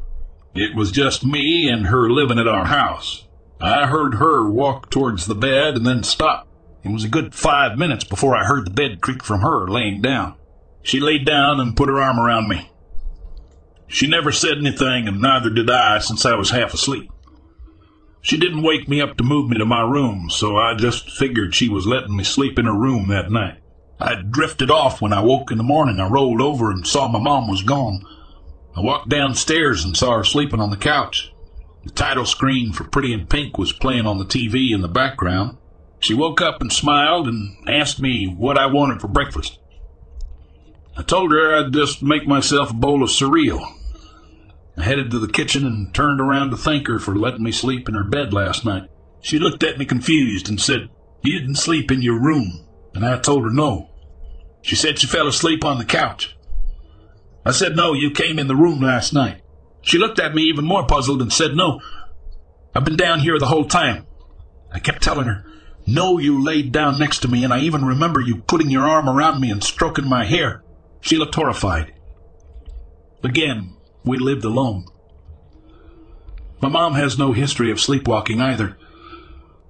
It 0.55 0.75
was 0.75 0.91
just 0.91 1.25
me 1.25 1.69
and 1.69 1.89
her 1.89 2.09
living 2.09 2.39
at 2.39 2.49
our 2.49 2.65
house. 2.65 3.27
I 3.61 3.87
heard 3.87 4.15
her 4.15 4.49
walk 4.49 4.89
towards 4.89 5.27
the 5.27 5.35
bed 5.35 5.77
and 5.77 5.87
then 5.87 6.03
stop. 6.03 6.49
It 6.85 6.93
was 6.93 7.05
a 7.05 7.09
good 7.09 7.35
five 7.35 7.77
minutes 7.77 8.05
before 8.05 8.37
I 8.37 8.45
heard 8.45 8.67
the 8.67 8.71
bed 8.71 9.01
creak 9.01 9.23
from 9.23 9.41
her 9.41 9.69
laying 9.69 10.01
down. 10.01 10.35
She 10.83 11.01
laid 11.01 11.27
down 11.27 11.61
and 11.61 11.77
put 11.77 11.89
her 11.89 12.01
arm 12.01 12.19
around 12.19 12.49
me. 12.49 12.68
She 13.89 14.07
never 14.07 14.31
said 14.31 14.59
anything, 14.59 15.09
and 15.09 15.21
neither 15.21 15.51
did 15.51 15.71
I 15.71 15.99
since 15.99 16.25
I 16.25 16.35
was 16.35 16.51
half 16.51 16.75
asleep. 16.75 17.11
She 18.21 18.37
didn't 18.37 18.63
wake 18.63 18.89
me 18.89 19.01
up 19.01 19.17
to 19.17 19.25
move 19.25 19.49
me 19.49 19.57
to 19.59 19.65
my 19.65 19.81
room, 19.81 20.29
so 20.31 20.57
I 20.57 20.75
just 20.75 21.11
figured 21.11 21.55
she 21.55 21.69
was 21.69 21.87
letting 21.87 22.17
me 22.17 22.25
sleep 22.25 22.59
in 22.59 22.67
her 22.67 22.79
room 22.79 23.09
that 23.09 23.31
night. 23.31 23.61
I 23.99 24.17
drifted 24.17 24.71
off 24.71 25.01
when 25.01 25.13
I 25.13 25.23
woke 25.23 25.51
in 25.51 25.57
the 25.59 25.65
morning. 25.65 25.99
I 25.99 26.09
rolled 26.09 26.41
over 26.41 26.71
and 26.71 26.87
saw 26.87 27.09
my 27.09 27.19
mom 27.19 27.49
was 27.49 27.63
gone. 27.63 28.05
I 28.77 28.81
walked 28.81 29.09
downstairs 29.09 29.85
and 29.85 29.97
saw 29.97 30.19
her 30.19 30.25
sleeping 30.25 30.61
on 30.61 30.71
the 30.71 30.77
couch. 30.77 31.33
The 31.85 31.91
title 31.91 32.27
screen 32.27 32.73
for 32.73 32.85
Pretty 32.85 33.13
in 33.13 33.27
Pink 33.27 33.57
was 33.57 33.73
playing 33.73 34.07
on 34.07 34.19
the 34.19 34.25
TV 34.25 34.73
in 34.73 34.83
the 34.83 34.89
background. 34.89 35.57
She 35.99 36.15
woke 36.15 36.41
up 36.41 36.61
and 36.61 36.73
smiled 36.73 37.27
and 37.27 37.57
asked 37.69 38.01
me 38.01 38.27
what 38.27 38.59
I 38.59 38.67
wanted 38.67 39.01
for 39.01 39.09
breakfast. 39.09 39.59
I 40.97 41.03
told 41.03 41.33
her 41.33 41.57
I'd 41.57 41.73
just 41.73 42.03
make 42.03 42.27
myself 42.27 42.71
a 42.71 42.75
bowl 42.75 43.03
of 43.03 43.11
cereal. 43.11 43.67
I 44.79 44.85
headed 44.85 45.11
to 45.11 45.19
the 45.19 45.33
kitchen 45.33 45.67
and 45.67 45.93
turned 45.93 46.21
around 46.21 46.51
to 46.51 46.57
thank 46.57 46.87
her 46.87 47.01
for 47.01 47.17
letting 47.17 47.43
me 47.43 47.51
sleep 47.51 47.89
in 47.89 47.97
her 47.97 48.05
bed 48.05 48.33
last 48.33 48.65
night. 48.65 48.89
She 49.21 49.39
looked 49.39 49.65
at 49.65 49.77
me 49.77 49.85
confused 49.85 50.49
and 50.49 50.61
said, 50.61 50.89
You 51.23 51.41
didn't 51.41 51.57
sleep 51.57 51.91
in 51.91 52.01
your 52.01 52.21
room. 52.21 52.65
And 52.95 53.05
I 53.05 53.19
told 53.19 53.43
her 53.43 53.51
no. 53.51 53.91
She 54.63 54.77
said 54.77 54.99
she 54.99 55.09
fell 55.09 55.27
asleep 55.27 55.65
on 55.65 55.79
the 55.79 55.85
couch. 55.85 56.37
I 57.45 57.51
said, 57.51 57.75
No, 57.75 57.93
you 57.93 58.13
came 58.13 58.39
in 58.39 58.47
the 58.47 58.55
room 58.55 58.81
last 58.81 59.13
night. 59.13 59.43
She 59.83 59.99
looked 59.99 60.21
at 60.21 60.35
me 60.35 60.43
even 60.43 60.65
more 60.65 60.87
puzzled 60.87 61.23
and 61.23 61.33
said, 61.33 61.57
No, 61.57 61.81
I've 62.73 62.85
been 62.85 62.97
down 62.97 63.21
here 63.21 63.39
the 63.39 63.47
whole 63.47 63.65
time. 63.65 64.07
I 64.73 64.79
kept 64.79 65.03
telling 65.03 65.27
her, 65.27 65.45
No, 65.89 66.19
you 66.19 66.45
laid 66.45 66.71
down 66.71 67.01
next 67.01 67.21
to 67.21 67.29
me, 67.29 67.43
and 67.43 67.53
I 67.53 67.61
even 67.61 67.85
remember 67.85 68.21
you 68.21 68.43
putting 68.43 68.71
your 68.71 68.87
arm 68.87 69.09
around 69.09 69.41
me 69.41 69.51
and 69.51 69.65
stroking 69.65 70.09
my 70.09 70.25
hair. 70.25 70.63
She 71.01 71.17
looked 71.17 71.35
horrified. 71.35 71.95
Again, 73.25 73.75
we 74.09 74.19
lived 74.19 74.45
alone. 74.45 74.87
My 76.61 76.69
mom 76.69 76.95
has 76.95 77.19
no 77.19 77.33
history 77.33 77.71
of 77.71 77.81
sleepwalking 77.81 78.41
either. 78.41 78.77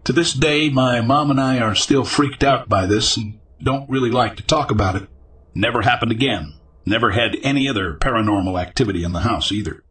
To 0.04 0.12
this 0.12 0.32
day, 0.32 0.70
my 0.70 1.02
mom 1.02 1.30
and 1.30 1.40
I 1.40 1.58
are 1.58 1.74
still 1.74 2.04
freaked 2.04 2.42
out 2.42 2.68
by 2.68 2.86
this 2.86 3.16
and 3.16 3.40
don't 3.62 3.90
really 3.90 4.10
like 4.10 4.36
to 4.36 4.42
talk 4.42 4.70
about 4.70 4.96
it. 4.96 5.08
Never 5.54 5.82
happened 5.82 6.12
again. 6.12 6.54
Never 6.86 7.10
had 7.10 7.36
any 7.42 7.68
other 7.68 7.94
paranormal 7.94 8.58
activity 8.58 9.04
in 9.04 9.12
the 9.12 9.20
house 9.20 9.52
either. 9.52 9.82